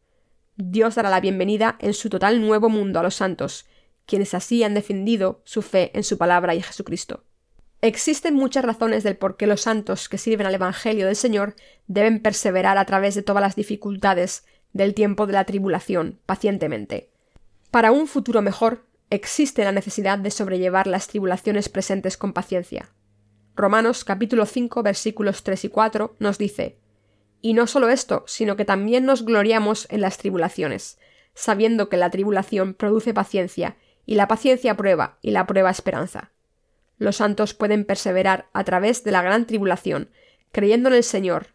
Dios 0.58 0.94
dará 0.94 1.10
la 1.10 1.22
bienvenida 1.22 1.76
en 1.80 1.96
su 1.96 2.08
total 2.08 2.40
nuevo 2.40 2.70
mundo 2.70 3.00
a 3.00 3.04
los 3.04 3.16
santos, 3.16 3.66
quienes 4.12 4.34
así 4.34 4.62
han 4.62 4.74
defendido 4.74 5.42
su 5.46 5.62
fe 5.62 5.90
en 5.94 6.04
su 6.04 6.18
palabra 6.18 6.54
y 6.54 6.62
Jesucristo. 6.62 7.24
Existen 7.80 8.36
muchas 8.36 8.66
razones 8.66 9.06
del 9.06 9.16
por 9.16 9.38
qué 9.38 9.48
los 9.48 9.62
santos 9.62 10.10
que 10.10 10.18
sirven 10.18 10.46
al 10.46 10.54
Evangelio 10.54 11.06
del 11.06 11.16
Señor 11.16 11.56
deben 11.88 12.22
perseverar 12.22 12.78
a 12.78 12.84
través 12.84 13.16
de 13.16 13.22
todas 13.22 13.42
las 13.42 13.56
dificultades 13.56 14.44
del 14.74 14.94
tiempo 14.94 15.28
de 15.28 15.34
la 15.34 15.46
tribulación 15.46 16.20
pacientemente. 16.26 17.10
Para 17.72 17.94
un 17.94 18.06
futuro 18.06 18.42
mejor, 18.42 18.86
existe 19.10 19.64
la 19.64 19.72
necesidad 19.72 20.20
de 20.20 20.30
sobrellevar 20.30 20.88
las 20.88 21.08
tribulaciones 21.08 21.70
presentes 21.70 22.18
con 22.18 22.34
paciencia. 22.34 22.90
Romanos 23.56 24.04
capítulo 24.04 24.46
5 24.46 24.84
versículos 24.84 25.44
3 25.44 25.64
y 25.64 25.70
4 25.70 26.18
nos 26.20 26.38
dice 26.38 26.80
Y 27.42 27.54
no 27.54 27.66
solo 27.66 27.88
esto, 27.88 28.26
sino 28.28 28.58
que 28.58 28.66
también 28.66 29.06
nos 29.06 29.24
gloriamos 29.24 29.88
en 29.90 30.02
las 30.02 30.18
tribulaciones, 30.18 31.00
sabiendo 31.34 31.88
que 31.88 31.98
la 31.98 32.10
tribulación 32.10 32.74
produce 32.74 33.14
paciencia, 33.14 33.78
y 34.06 34.16
la 34.16 34.28
paciencia 34.28 34.76
prueba, 34.76 35.18
y 35.22 35.32
la 35.32 35.46
prueba 35.46 35.70
esperanza 35.70 36.32
los 37.02 37.16
santos 37.16 37.56
pueden 37.56 37.84
perseverar 37.84 38.46
a 38.54 38.64
través 38.64 39.04
de 39.04 39.10
la 39.10 39.24
gran 39.24 39.48
tribulación, 39.48 40.12
creyendo 40.52 40.88
en 40.90 40.96
el 40.96 41.04
Señor, 41.04 41.48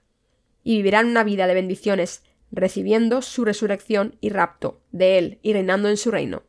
y 0.64 0.78
vivirán 0.78 1.06
una 1.06 1.22
vida 1.22 1.46
de 1.46 1.54
bendiciones, 1.54 2.24
recibiendo 2.50 3.22
su 3.22 3.44
resurrección 3.44 4.16
y 4.20 4.30
rapto 4.30 4.80
de 4.90 5.18
Él 5.18 5.38
y 5.42 5.52
reinando 5.52 5.88
en 5.88 5.98
su 5.98 6.10
reino. 6.10 6.42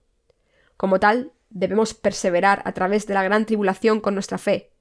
Como 0.78 1.00
tal, 1.00 1.32
debemos 1.52 1.94
perseverar 1.94 2.64
a 2.66 2.72
través 2.72 3.06
de 3.06 3.14
la 3.14 3.22
gran 3.22 3.46
tribulación 3.46 4.02
con 4.02 4.16
nuestra 4.16 4.40
fe. 4.40 4.72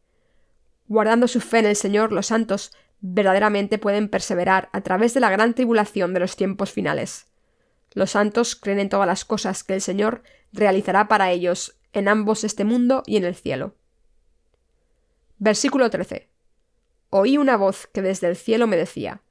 Guardando 0.88 1.28
su 1.28 1.42
fe 1.42 1.58
en 1.58 1.66
el 1.66 1.76
Señor, 1.76 2.10
los 2.10 2.28
santos 2.28 2.72
verdaderamente 3.02 3.76
pueden 3.76 4.08
perseverar 4.08 4.70
a 4.72 4.80
través 4.80 5.12
de 5.12 5.20
la 5.20 5.28
gran 5.28 5.52
tribulación 5.52 6.14
de 6.14 6.20
los 6.20 6.36
tiempos 6.36 6.72
finales. 6.72 7.26
Los 7.96 8.10
santos 8.10 8.56
creen 8.56 8.78
en 8.78 8.90
todas 8.90 9.06
las 9.06 9.24
cosas 9.24 9.64
que 9.64 9.72
el 9.72 9.80
Señor 9.80 10.22
realizará 10.52 11.08
para 11.08 11.30
ellos 11.30 11.78
en 11.94 12.08
ambos 12.08 12.44
este 12.44 12.62
mundo 12.62 13.02
y 13.06 13.16
en 13.16 13.24
el 13.24 13.34
cielo. 13.34 13.74
Versículo 15.38 15.88
13. 15.88 16.28
Oí 17.08 17.38
una 17.38 17.56
voz 17.56 17.86
que 17.86 18.02
desde 18.02 18.28
el 18.28 18.36
cielo 18.36 18.66
me 18.66 18.76
decía, 18.76 19.22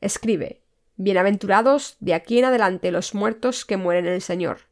Escribe, 0.00 0.62
Bienaventurados 0.96 1.96
de 2.00 2.14
aquí 2.14 2.40
en 2.40 2.46
adelante 2.46 2.90
los 2.90 3.14
muertos 3.14 3.64
que 3.64 3.76
mueren 3.76 4.06
en 4.06 4.14
el 4.14 4.22
Señor. 4.22 4.62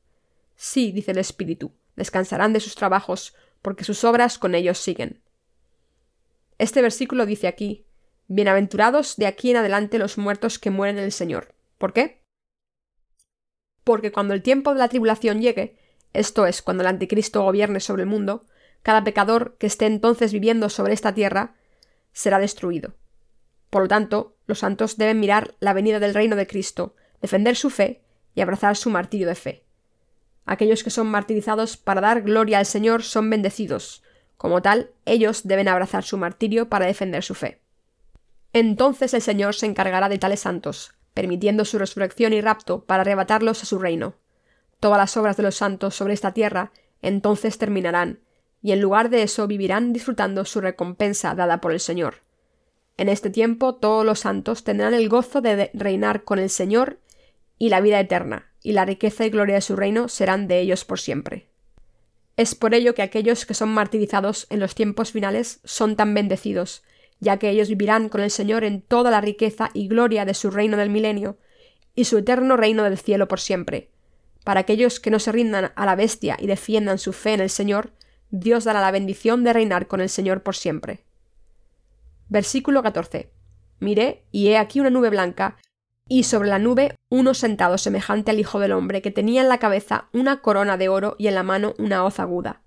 Sí, 0.56 0.90
dice 0.90 1.12
el 1.12 1.18
Espíritu, 1.18 1.70
descansarán 1.94 2.52
de 2.52 2.58
sus 2.58 2.74
trabajos, 2.74 3.36
porque 3.62 3.84
sus 3.84 4.02
obras 4.02 4.38
con 4.38 4.56
ellos 4.56 4.78
siguen. 4.78 5.22
Este 6.58 6.82
versículo 6.82 7.26
dice 7.26 7.46
aquí, 7.46 7.86
Bienaventurados 8.26 9.14
de 9.14 9.28
aquí 9.28 9.52
en 9.52 9.58
adelante 9.58 10.00
los 10.00 10.18
muertos 10.18 10.58
que 10.58 10.70
mueren 10.70 10.98
en 10.98 11.04
el 11.04 11.12
Señor. 11.12 11.54
¿Por 11.78 11.92
qué? 11.92 12.25
Porque 13.86 14.10
cuando 14.10 14.34
el 14.34 14.42
tiempo 14.42 14.72
de 14.72 14.80
la 14.80 14.88
tribulación 14.88 15.40
llegue, 15.40 15.76
esto 16.12 16.44
es, 16.44 16.60
cuando 16.60 16.82
el 16.82 16.88
anticristo 16.88 17.44
gobierne 17.44 17.78
sobre 17.78 18.02
el 18.02 18.08
mundo, 18.08 18.44
cada 18.82 19.04
pecador 19.04 19.54
que 19.60 19.68
esté 19.68 19.86
entonces 19.86 20.32
viviendo 20.32 20.70
sobre 20.70 20.92
esta 20.92 21.14
tierra 21.14 21.54
será 22.12 22.40
destruido. 22.40 22.94
Por 23.70 23.82
lo 23.82 23.88
tanto, 23.88 24.34
los 24.48 24.58
santos 24.58 24.96
deben 24.96 25.20
mirar 25.20 25.54
la 25.60 25.72
venida 25.72 26.00
del 26.00 26.14
reino 26.14 26.34
de 26.34 26.48
Cristo, 26.48 26.96
defender 27.22 27.54
su 27.54 27.70
fe 27.70 28.02
y 28.34 28.40
abrazar 28.40 28.76
su 28.76 28.90
martirio 28.90 29.28
de 29.28 29.36
fe. 29.36 29.64
Aquellos 30.46 30.82
que 30.82 30.90
son 30.90 31.06
martirizados 31.06 31.76
para 31.76 32.00
dar 32.00 32.22
gloria 32.22 32.58
al 32.58 32.66
Señor 32.66 33.04
son 33.04 33.30
bendecidos. 33.30 34.02
Como 34.36 34.62
tal, 34.62 34.90
ellos 35.04 35.46
deben 35.46 35.68
abrazar 35.68 36.02
su 36.02 36.18
martirio 36.18 36.68
para 36.68 36.86
defender 36.86 37.22
su 37.22 37.34
fe. 37.34 37.60
Entonces 38.52 39.14
el 39.14 39.22
Señor 39.22 39.54
se 39.54 39.66
encargará 39.66 40.08
de 40.08 40.18
tales 40.18 40.40
santos, 40.40 40.95
permitiendo 41.16 41.64
su 41.64 41.78
resurrección 41.78 42.34
y 42.34 42.42
rapto 42.42 42.84
para 42.84 43.00
arrebatarlos 43.00 43.62
a 43.62 43.66
su 43.66 43.78
reino. 43.78 44.16
Todas 44.80 44.98
las 44.98 45.16
obras 45.16 45.38
de 45.38 45.44
los 45.44 45.54
santos 45.54 45.94
sobre 45.94 46.12
esta 46.12 46.34
tierra 46.34 46.72
entonces 47.00 47.56
terminarán, 47.56 48.20
y 48.60 48.72
en 48.72 48.82
lugar 48.82 49.08
de 49.08 49.22
eso 49.22 49.46
vivirán 49.46 49.94
disfrutando 49.94 50.44
su 50.44 50.60
recompensa 50.60 51.34
dada 51.34 51.62
por 51.62 51.72
el 51.72 51.80
Señor. 51.80 52.16
En 52.98 53.08
este 53.08 53.30
tiempo 53.30 53.76
todos 53.76 54.04
los 54.04 54.20
santos 54.20 54.62
tendrán 54.62 54.92
el 54.92 55.08
gozo 55.08 55.40
de 55.40 55.70
reinar 55.72 56.22
con 56.22 56.38
el 56.38 56.50
Señor 56.50 56.98
y 57.58 57.70
la 57.70 57.80
vida 57.80 57.98
eterna, 57.98 58.52
y 58.62 58.72
la 58.72 58.84
riqueza 58.84 59.24
y 59.24 59.30
gloria 59.30 59.54
de 59.54 59.62
su 59.62 59.74
reino 59.74 60.10
serán 60.10 60.48
de 60.48 60.60
ellos 60.60 60.84
por 60.84 61.00
siempre. 61.00 61.48
Es 62.36 62.54
por 62.54 62.74
ello 62.74 62.94
que 62.94 63.00
aquellos 63.00 63.46
que 63.46 63.54
son 63.54 63.70
martirizados 63.70 64.46
en 64.50 64.60
los 64.60 64.74
tiempos 64.74 65.12
finales 65.12 65.60
son 65.64 65.96
tan 65.96 66.12
bendecidos, 66.12 66.82
ya 67.20 67.38
que 67.38 67.50
ellos 67.50 67.68
vivirán 67.68 68.08
con 68.08 68.20
el 68.20 68.30
Señor 68.30 68.64
en 68.64 68.82
toda 68.82 69.10
la 69.10 69.20
riqueza 69.20 69.70
y 69.72 69.88
gloria 69.88 70.24
de 70.24 70.34
su 70.34 70.50
reino 70.50 70.76
del 70.76 70.90
milenio, 70.90 71.38
y 71.94 72.04
su 72.04 72.18
eterno 72.18 72.56
reino 72.56 72.84
del 72.84 72.98
cielo 72.98 73.26
por 73.26 73.40
siempre. 73.40 73.90
Para 74.44 74.60
aquellos 74.60 75.00
que 75.00 75.10
no 75.10 75.18
se 75.18 75.32
rindan 75.32 75.72
a 75.74 75.86
la 75.86 75.96
bestia 75.96 76.36
y 76.38 76.46
defiendan 76.46 76.98
su 76.98 77.12
fe 77.12 77.32
en 77.34 77.40
el 77.40 77.50
Señor, 77.50 77.92
Dios 78.30 78.64
dará 78.64 78.80
la 78.80 78.90
bendición 78.90 79.44
de 79.44 79.52
reinar 79.52 79.86
con 79.86 80.00
el 80.00 80.08
Señor 80.08 80.42
por 80.42 80.54
siempre. 80.56 81.04
Versículo 82.28 82.82
14. 82.82 83.30
Miré, 83.80 84.24
y 84.30 84.48
he 84.48 84.58
aquí 84.58 84.80
una 84.80 84.90
nube 84.90 85.10
blanca, 85.10 85.56
y 86.08 86.24
sobre 86.24 86.48
la 86.48 86.58
nube 86.58 86.94
uno 87.08 87.34
sentado 87.34 87.78
semejante 87.78 88.30
al 88.30 88.38
Hijo 88.38 88.60
del 88.60 88.72
Hombre, 88.72 89.02
que 89.02 89.10
tenía 89.10 89.42
en 89.42 89.48
la 89.48 89.58
cabeza 89.58 90.08
una 90.12 90.40
corona 90.40 90.76
de 90.76 90.88
oro 90.88 91.16
y 91.18 91.26
en 91.26 91.34
la 91.34 91.42
mano 91.42 91.74
una 91.78 92.04
hoz 92.04 92.20
aguda. 92.20 92.62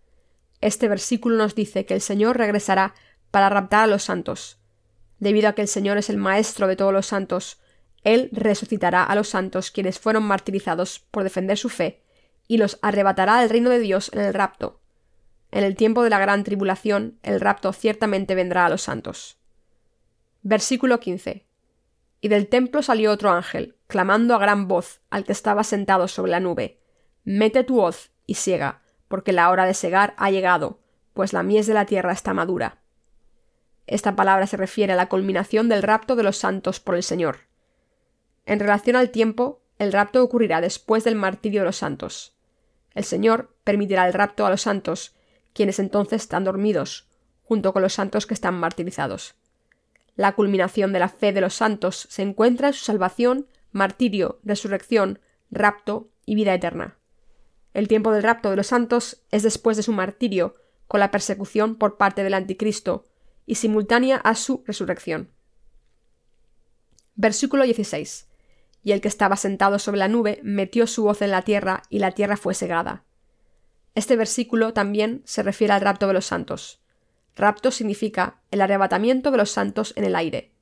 Este 0.62 0.88
versículo 0.90 1.38
nos 1.38 1.56
dice 1.56 1.86
que 1.86 1.94
el 1.94 2.02
Señor 2.02 2.38
regresará 2.38 2.94
para 3.32 3.50
raptar 3.50 3.84
a 3.84 3.88
los 3.88 4.04
santos. 4.04 4.60
Debido 5.20 5.50
a 5.50 5.54
que 5.54 5.62
el 5.62 5.68
Señor 5.68 5.98
es 5.98 6.10
el 6.10 6.18
Maestro 6.18 6.68
de 6.68 6.76
todos 6.76 6.94
los 6.94 7.08
santos, 7.08 7.60
Él 8.04 8.30
resucitará 8.32 9.04
a 9.04 9.16
los 9.16 9.30
santos 9.30 9.72
quienes 9.72 10.00
fueron 10.00 10.24
martirizados 10.24 11.00
por 11.12 11.24
defender 11.24 11.58
su 11.58 11.70
fe, 11.70 12.04
y 12.48 12.58
los 12.58 12.80
arrebatará 12.82 13.40
al 13.40 13.50
reino 13.50 13.70
de 13.70 13.80
Dios 13.80 14.10
en 14.14 14.22
el 14.22 14.34
rapto. 14.34 14.80
En 15.52 15.64
el 15.64 15.76
tiempo 15.76 16.04
de 16.04 16.10
la 16.10 16.20
gran 16.20 16.44
tribulación, 16.44 17.20
el 17.24 17.40
rapto 17.40 17.74
ciertamente 17.74 18.36
vendrá 18.36 18.66
a 18.66 18.70
los 18.70 18.82
santos. 18.82 19.38
Versículo 20.42 21.00
15. 21.00 21.46
Y 22.22 22.28
del 22.28 22.48
templo 22.48 22.82
salió 22.82 23.12
otro 23.12 23.32
ángel, 23.32 23.76
clamando 23.88 24.36
a 24.36 24.40
gran 24.40 24.68
voz 24.68 25.02
al 25.10 25.24
que 25.24 25.32
estaba 25.32 25.64
sentado 25.64 26.08
sobre 26.08 26.32
la 26.32 26.40
nube, 26.40 26.80
Mete 27.24 27.64
tu 27.64 27.82
hoz 27.82 28.12
y 28.26 28.36
siega, 28.36 28.82
porque 29.08 29.34
la 29.34 29.50
hora 29.52 29.66
de 29.66 29.74
segar 29.74 30.16
ha 30.18 30.32
llegado, 30.32 30.80
pues 31.14 31.34
la 31.34 31.44
mies 31.44 31.68
de 31.68 31.74
la 31.74 31.86
tierra 31.86 32.14
está 32.14 32.34
madura. 32.34 32.79
Esta 33.90 34.16
palabra 34.16 34.46
se 34.46 34.56
refiere 34.56 34.94
a 34.94 34.96
la 34.96 35.10
culminación 35.10 35.68
del 35.68 35.82
rapto 35.82 36.16
de 36.16 36.22
los 36.22 36.38
santos 36.38 36.80
por 36.80 36.94
el 36.94 37.02
Señor. 37.02 37.48
En 38.46 38.60
relación 38.60 38.96
al 38.96 39.10
tiempo, 39.10 39.64
el 39.80 39.92
rapto 39.92 40.24
ocurrirá 40.24 40.62
después 40.62 41.04
del 41.04 41.16
martirio 41.16 41.62
de 41.62 41.66
los 41.66 41.78
santos. 41.78 42.36
El 42.94 43.04
Señor 43.04 43.56
permitirá 43.64 44.06
el 44.06 44.14
rapto 44.14 44.46
a 44.46 44.52
los 44.52 44.62
santos, 44.62 45.16
quienes 45.54 45.80
entonces 45.80 46.22
están 46.22 46.44
dormidos, 46.44 47.08
junto 47.42 47.74
con 47.74 47.82
los 47.82 47.94
santos 47.94 48.28
que 48.28 48.36
están 48.36 48.60
martirizados. 48.60 49.34
La 50.16 50.34
culminación 50.34 50.94
de 50.94 51.00
la 51.00 51.10
fe 51.10 51.34
de 51.34 51.42
los 51.42 51.56
santos 51.56 52.06
se 52.12 52.22
encuentra 52.22 52.68
en 52.68 52.74
su 52.76 52.86
salvación, 52.86 53.48
martirio, 53.72 54.40
resurrección, 54.44 55.18
rapto 55.50 56.12
y 56.28 56.36
vida 56.36 56.54
eterna. 56.54 57.00
El 57.74 57.88
tiempo 57.88 58.12
del 58.12 58.22
rapto 58.22 58.52
de 58.52 58.56
los 58.56 58.68
santos 58.68 59.24
es 59.32 59.42
después 59.42 59.78
de 59.78 59.84
su 59.84 59.94
martirio, 59.94 60.54
con 60.88 61.00
la 61.00 61.10
persecución 61.10 61.76
por 61.76 61.98
parte 61.98 62.24
del 62.24 62.36
anticristo, 62.36 63.06
y 63.50 63.56
simultánea 63.56 64.18
a 64.18 64.36
su 64.36 64.64
resurrección. 64.68 65.32
Versículo 67.16 67.64
16. 67.64 68.28
Y 68.84 68.92
el 68.92 69.02
que 69.02 69.08
estaba 69.08 69.38
sentado 69.38 69.80
sobre 69.80 69.98
la 69.98 70.08
nube 70.08 70.40
metió 70.44 70.86
su 70.86 71.02
voz 71.02 71.24
en 71.24 71.32
la 71.32 71.42
tierra, 71.42 71.82
y 71.90 71.98
la 71.98 72.12
tierra 72.12 72.38
fue 72.38 72.54
segada. 72.54 73.06
Este 73.96 74.16
versículo 74.16 74.72
también 74.74 75.24
se 75.26 75.42
refiere 75.42 75.74
al 75.74 75.82
rapto 75.82 76.06
de 76.06 76.14
los 76.14 76.28
santos. 76.28 76.80
Rapto 77.36 77.72
significa 77.72 78.40
el 78.52 78.62
arrebatamiento 78.62 79.32
de 79.32 79.38
los 79.38 79.50
santos 79.50 79.94
en 79.96 80.04
el 80.04 80.16
aire. 80.16 80.54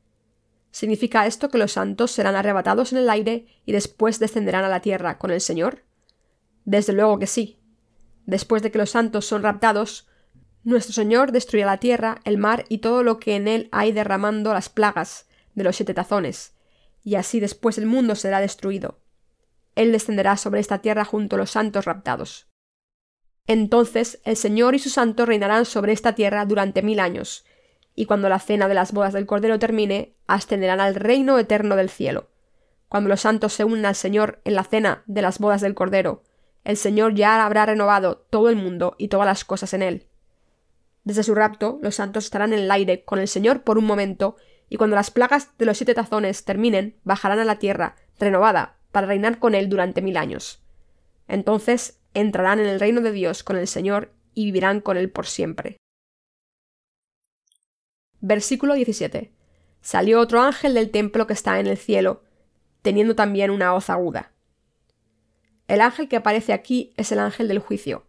¿Significa 0.71 1.27
esto 1.27 1.49
que 1.49 1.57
los 1.57 1.73
santos 1.73 2.11
serán 2.11 2.37
arrebatados 2.37 2.93
en 2.93 2.99
el 2.99 3.09
aire 3.09 3.47
y 3.65 3.73
después 3.73 4.17
descenderán 4.17 4.63
a 4.63 4.69
la 4.69 4.79
tierra 4.79 5.17
con 5.17 5.31
el 5.31 5.41
Señor? 5.41 5.83
Desde 6.63 6.93
luego 6.93 7.19
que 7.19 7.27
sí. 7.27 7.59
Después 8.25 8.63
de 8.63 8.71
que 8.71 8.77
los 8.77 8.91
santos 8.91 9.25
son 9.25 9.43
raptados, 9.43 10.07
nuestro 10.63 10.93
Señor 10.93 11.31
destruirá 11.31 11.67
la 11.67 11.77
tierra, 11.77 12.19
el 12.25 12.37
mar 12.37 12.65
y 12.69 12.79
todo 12.79 13.03
lo 13.03 13.19
que 13.19 13.35
en 13.35 13.47
él 13.47 13.69
hay 13.71 13.91
derramando 13.91 14.53
las 14.53 14.69
plagas 14.69 15.27
de 15.55 15.63
los 15.63 15.75
siete 15.75 15.93
tazones, 15.93 16.55
y 17.03 17.15
así 17.15 17.39
después 17.39 17.77
el 17.77 17.85
mundo 17.85 18.15
será 18.15 18.39
destruido. 18.41 18.99
Él 19.75 19.91
descenderá 19.91 20.37
sobre 20.37 20.59
esta 20.59 20.79
tierra 20.79 21.05
junto 21.05 21.35
a 21.35 21.39
los 21.39 21.51
santos 21.51 21.85
raptados. 21.85 22.47
Entonces 23.45 24.19
el 24.25 24.35
Señor 24.35 24.75
y 24.75 24.79
sus 24.79 24.93
santos 24.93 25.27
reinarán 25.27 25.65
sobre 25.65 25.93
esta 25.93 26.15
tierra 26.15 26.45
durante 26.45 26.81
mil 26.81 26.99
años, 26.99 27.45
y 27.95 28.05
cuando 28.05 28.29
la 28.29 28.39
cena 28.39 28.67
de 28.67 28.73
las 28.73 28.91
bodas 28.91 29.13
del 29.13 29.25
Cordero 29.25 29.57
termine, 29.57 30.15
ascenderán 30.27 30.81
al 30.81 30.95
reino 30.95 31.39
eterno 31.39 31.75
del 31.75 31.89
cielo. 31.89 32.29
Cuando 32.89 33.09
los 33.09 33.21
santos 33.21 33.53
se 33.53 33.63
unan 33.63 33.85
al 33.85 33.95
Señor 33.95 34.41
en 34.45 34.55
la 34.55 34.63
cena 34.63 35.03
de 35.07 35.21
las 35.21 35.39
bodas 35.39 35.61
del 35.61 35.75
Cordero, 35.75 36.23
el 36.63 36.77
Señor 36.77 37.15
ya 37.15 37.45
habrá 37.45 37.65
renovado 37.65 38.25
todo 38.29 38.49
el 38.49 38.57
mundo 38.57 38.95
y 38.97 39.07
todas 39.07 39.25
las 39.25 39.45
cosas 39.45 39.73
en 39.73 39.81
él. 39.81 40.06
Desde 41.07 41.23
su 41.23 41.35
rapto, 41.35 41.79
los 41.81 41.95
santos 41.95 42.25
estarán 42.25 42.51
en 42.51 42.59
el 42.59 42.69
aire 42.69 43.05
con 43.05 43.19
el 43.19 43.29
Señor 43.29 43.63
por 43.63 43.77
un 43.77 43.85
momento, 43.85 44.35
y 44.67 44.75
cuando 44.75 44.97
las 44.97 45.09
plagas 45.09 45.57
de 45.57 45.63
los 45.63 45.77
siete 45.77 45.93
tazones 45.93 46.43
terminen, 46.43 46.99
bajarán 47.05 47.39
a 47.39 47.45
la 47.45 47.59
tierra, 47.59 47.95
renovada, 48.19 48.75
para 48.91 49.07
reinar 49.07 49.39
con 49.39 49.55
él 49.55 49.69
durante 49.69 50.01
mil 50.01 50.17
años. 50.17 50.61
Entonces 51.29 52.01
entrarán 52.13 52.59
en 52.59 52.65
el 52.65 52.81
reino 52.81 52.99
de 52.99 53.13
Dios 53.13 53.43
con 53.43 53.55
el 53.55 53.69
Señor 53.69 54.11
y 54.33 54.47
vivirán 54.47 54.81
con 54.81 54.97
él 54.97 55.09
por 55.09 55.27
siempre. 55.27 55.77
Versículo 58.19 58.73
17. 58.73 59.31
Salió 59.79 60.19
otro 60.19 60.41
ángel 60.41 60.73
del 60.73 60.91
templo 60.91 61.25
que 61.25 61.31
está 61.31 61.61
en 61.61 61.67
el 61.67 61.77
cielo, 61.77 62.25
teniendo 62.81 63.15
también 63.15 63.49
una 63.49 63.73
hoz 63.73 63.89
aguda. 63.89 64.33
El 65.69 65.79
ángel 65.79 66.09
que 66.09 66.17
aparece 66.17 66.51
aquí 66.51 66.91
es 66.97 67.13
el 67.13 67.19
ángel 67.19 67.47
del 67.47 67.59
juicio. 67.59 68.05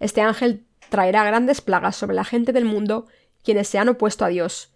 Este 0.00 0.20
ángel 0.20 0.66
traerá 0.94 1.24
grandes 1.24 1.60
plagas 1.60 1.96
sobre 1.96 2.14
la 2.14 2.22
gente 2.22 2.52
del 2.52 2.66
mundo, 2.66 3.08
quienes 3.42 3.66
se 3.66 3.78
han 3.78 3.88
opuesto 3.88 4.24
a 4.24 4.28
Dios, 4.28 4.72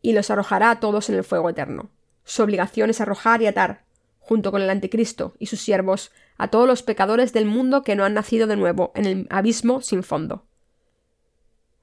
y 0.00 0.14
los 0.14 0.30
arrojará 0.30 0.70
a 0.70 0.80
todos 0.80 1.10
en 1.10 1.16
el 1.16 1.22
fuego 1.22 1.50
eterno. 1.50 1.90
Su 2.24 2.44
obligación 2.44 2.88
es 2.88 3.02
arrojar 3.02 3.42
y 3.42 3.46
atar, 3.46 3.84
junto 4.20 4.50
con 4.50 4.62
el 4.62 4.70
anticristo 4.70 5.34
y 5.38 5.44
sus 5.44 5.60
siervos, 5.60 6.12
a 6.38 6.48
todos 6.48 6.66
los 6.66 6.82
pecadores 6.82 7.34
del 7.34 7.44
mundo 7.44 7.82
que 7.82 7.94
no 7.94 8.06
han 8.06 8.14
nacido 8.14 8.46
de 8.46 8.56
nuevo 8.56 8.90
en 8.94 9.04
el 9.04 9.26
abismo 9.28 9.82
sin 9.82 10.02
fondo. 10.02 10.46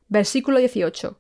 Versículo 0.08 0.58
18. 0.58 1.20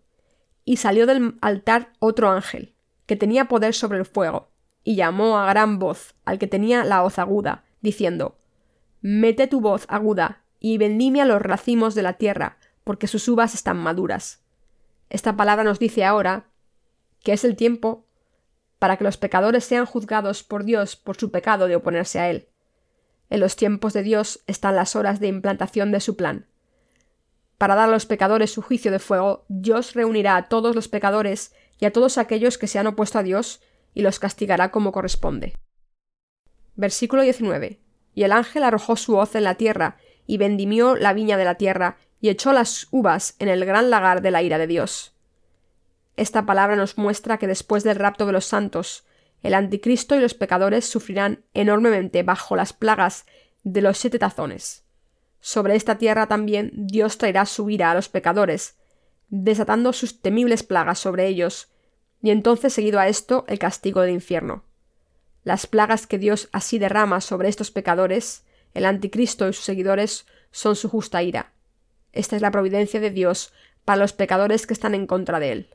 Y 0.63 0.77
salió 0.77 1.05
del 1.05 1.38
altar 1.41 1.93
otro 1.99 2.31
ángel, 2.31 2.73
que 3.05 3.15
tenía 3.15 3.45
poder 3.45 3.75
sobre 3.75 3.99
el 3.99 4.05
fuego, 4.05 4.49
y 4.83 4.95
llamó 4.95 5.38
a 5.38 5.45
gran 5.45 5.77
voz 5.77 6.15
al 6.25 6.39
que 6.39 6.47
tenía 6.47 6.85
la 6.85 7.03
hoz 7.03 7.19
aguda, 7.19 7.65
diciendo 7.81 8.39
Mete 9.03 9.45
tu 9.45 9.61
voz 9.61 9.85
aguda 9.89 10.41
y 10.67 10.80
vendimia 10.80 11.25
los 11.25 11.43
racimos 11.43 11.93
de 11.93 12.01
la 12.01 12.13
tierra, 12.13 12.58
porque 12.84 13.06
sus 13.06 13.28
uvas 13.28 13.54
están 13.54 13.78
maduras. 13.78 14.43
Esta 15.12 15.38
palabra 15.38 15.63
nos 15.63 15.78
dice 15.78 16.04
ahora 16.04 16.49
que 17.23 17.34
es 17.34 17.43
el 17.43 17.56
tiempo 17.56 18.08
para 18.80 18.97
que 18.97 19.04
los 19.04 19.17
pecadores 19.17 19.63
sean 19.63 19.86
juzgados 19.86 20.41
por 20.41 20.63
Dios 20.63 20.95
por 20.95 21.17
su 21.17 21.30
pecado 21.30 21.67
de 21.67 21.75
oponerse 21.75 22.17
a 22.17 22.32
Él. 22.32 22.49
En 23.30 23.41
los 23.41 23.56
tiempos 23.56 23.93
de 23.93 24.01
Dios 24.01 24.43
están 24.47 24.75
las 24.75 24.95
horas 24.95 25.19
de 25.19 25.28
implantación 25.28 25.91
de 25.91 25.99
su 25.99 26.15
plan. 26.15 26.47
Para 27.60 27.75
dar 27.75 27.89
a 27.89 27.91
los 27.91 28.08
pecadores 28.08 28.49
su 28.49 28.63
juicio 28.63 28.91
de 28.91 28.97
fuego, 28.97 29.45
Dios 29.49 29.93
reunirá 29.93 30.36
a 30.36 30.49
todos 30.49 30.73
los 30.73 30.88
pecadores 30.88 31.54
y 31.80 31.86
a 31.86 31.93
todos 31.93 32.17
aquellos 32.17 32.58
que 32.58 32.65
se 32.65 32.80
han 32.80 32.88
opuesto 32.88 33.19
a 33.19 33.23
Dios 33.23 33.62
y 33.93 34.01
los 34.01 34.17
castigará 34.17 34.71
como 34.71 34.91
corresponde. 34.91 35.54
Versículo 36.75 37.21
19. 37.21 37.82
Y 38.15 38.23
el 38.23 38.32
ángel 38.32 38.63
arrojó 38.63 38.95
su 38.95 39.15
hoz 39.15 39.36
en 39.36 39.43
la 39.43 39.56
tierra, 39.56 39.97
y 40.27 40.38
vendimió 40.38 40.95
la 40.95 41.13
viña 41.13 41.38
de 41.38 41.45
la 41.45 41.55
tierra, 41.55 41.97
y 42.19 42.29
echó 42.29 42.53
las 42.53 42.88
uvas 42.91 43.35
en 43.39 43.49
el 43.49 43.65
gran 43.65 43.89
lagar 43.89 44.21
de 44.21 44.31
la 44.31 44.41
ira 44.41 44.57
de 44.57 44.67
Dios. 44.67 45.13
Esta 46.17 46.45
palabra 46.45 46.75
nos 46.75 46.97
muestra 46.97 47.38
que 47.38 47.47
después 47.47 47.83
del 47.83 47.97
rapto 47.97 48.25
de 48.25 48.31
los 48.31 48.45
santos, 48.45 49.05
el 49.43 49.53
anticristo 49.53 50.15
y 50.15 50.19
los 50.19 50.33
pecadores 50.33 50.85
sufrirán 50.85 51.43
enormemente 51.53 52.23
bajo 52.23 52.55
las 52.55 52.73
plagas 52.73 53.25
de 53.63 53.81
los 53.81 53.97
siete 53.97 54.17
tazones. 54.17 54.85
Sobre 55.39 55.75
esta 55.75 55.97
tierra 55.97 56.27
también 56.27 56.71
Dios 56.73 57.19
traerá 57.19 57.45
su 57.45 57.69
ira 57.69 57.91
a 57.91 57.93
los 57.93 58.09
pecadores, 58.09 58.77
desatando 59.27 59.93
sus 59.93 60.21
temibles 60.21 60.63
plagas 60.63 60.97
sobre 60.97 61.27
ellos, 61.27 61.69
y 62.21 62.31
entonces 62.31 62.73
seguido 62.73 62.99
a 62.99 63.07
esto 63.07 63.45
el 63.47 63.59
castigo 63.59 64.01
del 64.01 64.11
infierno. 64.11 64.63
Las 65.43 65.67
plagas 65.67 66.07
que 66.07 66.17
Dios 66.17 66.49
así 66.51 66.79
derrama 66.79 67.21
sobre 67.21 67.49
estos 67.49 67.69
pecadores, 67.69 68.45
el 68.75 68.85
anticristo 68.85 69.49
y 69.49 69.53
sus 69.53 69.65
seguidores, 69.65 70.27
son 70.51 70.75
su 70.75 70.88
justa 70.88 71.23
ira. 71.23 71.53
Esta 72.13 72.35
es 72.35 72.41
la 72.41 72.51
providencia 72.51 72.99
de 72.99 73.09
Dios 73.09 73.51
para 73.83 73.97
los 73.97 74.13
pecadores 74.13 74.67
que 74.67 74.73
están 74.73 74.93
en 74.93 75.07
contra 75.07 75.39
de 75.39 75.51
él. 75.51 75.69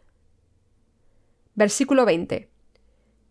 Versículo 1.54 2.04
20. 2.04 2.48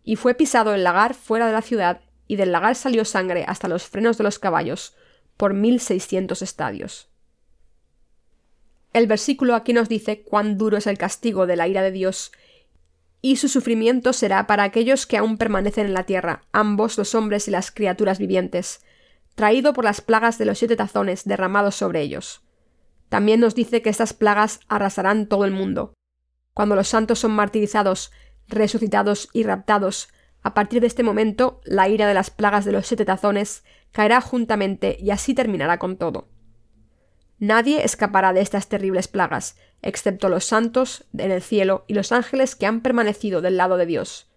Y 0.04 0.16
fue 0.16 0.34
pisado 0.34 0.74
el 0.74 0.84
lagar 0.84 1.14
fuera 1.14 1.46
de 1.46 1.52
la 1.52 1.62
ciudad, 1.62 2.02
y 2.26 2.36
del 2.36 2.52
lagar 2.52 2.76
salió 2.76 3.04
sangre 3.04 3.44
hasta 3.48 3.68
los 3.68 3.84
frenos 3.84 4.18
de 4.18 4.24
los 4.24 4.38
caballos, 4.38 4.94
por 5.36 5.54
mil 5.54 5.80
seiscientos 5.80 6.42
estadios. 6.42 7.08
El 8.92 9.06
versículo 9.06 9.54
aquí 9.54 9.72
nos 9.72 9.88
dice 9.88 10.22
cuán 10.22 10.58
duro 10.58 10.76
es 10.76 10.86
el 10.86 10.98
castigo 10.98 11.46
de 11.46 11.56
la 11.56 11.68
ira 11.68 11.82
de 11.82 11.92
Dios, 11.92 12.32
y 13.22 13.36
su 13.36 13.48
sufrimiento 13.48 14.12
será 14.12 14.46
para 14.46 14.64
aquellos 14.64 15.06
que 15.06 15.16
aún 15.16 15.38
permanecen 15.38 15.86
en 15.86 15.94
la 15.94 16.04
tierra, 16.04 16.42
ambos 16.52 16.96
los 16.98 17.14
hombres 17.14 17.48
y 17.48 17.50
las 17.50 17.70
criaturas 17.70 18.18
vivientes, 18.18 18.82
traído 19.34 19.72
por 19.72 19.84
las 19.84 20.00
plagas 20.00 20.38
de 20.38 20.44
los 20.44 20.58
siete 20.58 20.76
tazones 20.76 21.24
derramados 21.24 21.74
sobre 21.74 22.00
ellos. 22.02 22.42
También 23.08 23.40
nos 23.40 23.54
dice 23.54 23.82
que 23.82 23.90
estas 23.90 24.12
plagas 24.12 24.60
arrasarán 24.68 25.26
todo 25.26 25.44
el 25.44 25.50
mundo. 25.50 25.94
Cuando 26.54 26.76
los 26.76 26.88
santos 26.88 27.18
son 27.18 27.32
martirizados, 27.32 28.12
resucitados 28.48 29.28
y 29.32 29.42
raptados, 29.42 30.08
a 30.42 30.54
partir 30.54 30.80
de 30.80 30.86
este 30.86 31.02
momento 31.02 31.60
la 31.64 31.88
ira 31.88 32.06
de 32.06 32.14
las 32.14 32.30
plagas 32.30 32.64
de 32.64 32.72
los 32.72 32.86
siete 32.86 33.04
tazones 33.04 33.64
caerá 33.92 34.20
juntamente 34.20 34.96
y 35.00 35.10
así 35.10 35.34
terminará 35.34 35.78
con 35.78 35.96
todo. 35.96 36.28
Nadie 37.38 37.84
escapará 37.84 38.32
de 38.32 38.42
estas 38.42 38.68
terribles 38.68 39.08
plagas, 39.08 39.56
excepto 39.80 40.28
los 40.28 40.44
santos 40.44 41.06
en 41.16 41.30
el 41.30 41.40
cielo 41.40 41.84
y 41.88 41.94
los 41.94 42.12
ángeles 42.12 42.54
que 42.54 42.66
han 42.66 42.82
permanecido 42.82 43.40
del 43.40 43.56
lado 43.56 43.76
de 43.76 43.86
Dios. 43.86 44.30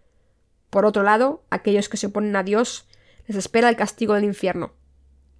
Por 0.69 0.85
otro 0.85 1.03
lado, 1.03 1.43
aquellos 1.49 1.89
que 1.89 1.97
se 1.97 2.07
oponen 2.07 2.35
a 2.35 2.43
Dios 2.43 2.87
les 3.27 3.37
espera 3.37 3.69
el 3.69 3.75
castigo 3.75 4.13
del 4.13 4.23
infierno. 4.23 4.71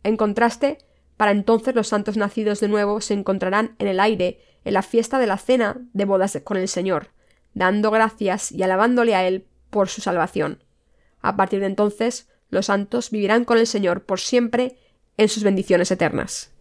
En 0.04 0.18
contraste, 0.18 0.80
Para 1.18 1.32
entonces 1.32 1.76
los 1.76 1.88
santos 1.88 2.18
nacidos 2.18 2.60
de 2.60 2.68
nuevo 2.68 3.00
se 3.00 3.14
encontrarán 3.14 3.76
en 3.78 3.88
el 3.88 4.00
aire 4.00 4.40
en 4.66 4.74
la 4.74 4.82
fiesta 4.82 5.20
de 5.20 5.28
la 5.28 5.38
cena 5.38 5.78
de 5.94 6.06
bodas 6.06 6.38
con 6.44 6.58
el 6.58 6.68
Señor, 6.68 7.10
dando 7.54 7.92
gracias 7.92 8.52
y 8.52 8.64
alabándole 8.64 9.16
a 9.16 9.26
Él 9.28 9.46
por 9.70 9.90
su 9.90 10.02
salvación. 10.02 10.64
A 11.22 11.36
partir 11.36 11.60
de 11.60 11.68
entonces, 11.68 12.30
los 12.50 12.66
santos 12.68 13.12
vivirán 13.12 13.46
con 13.46 13.58
el 13.58 13.68
Señor 13.68 14.06
por 14.06 14.20
siempre 14.20 14.78
en 15.18 15.30
sus 15.30 15.44
bendiciones 15.44 15.92
eternas. 15.92 16.52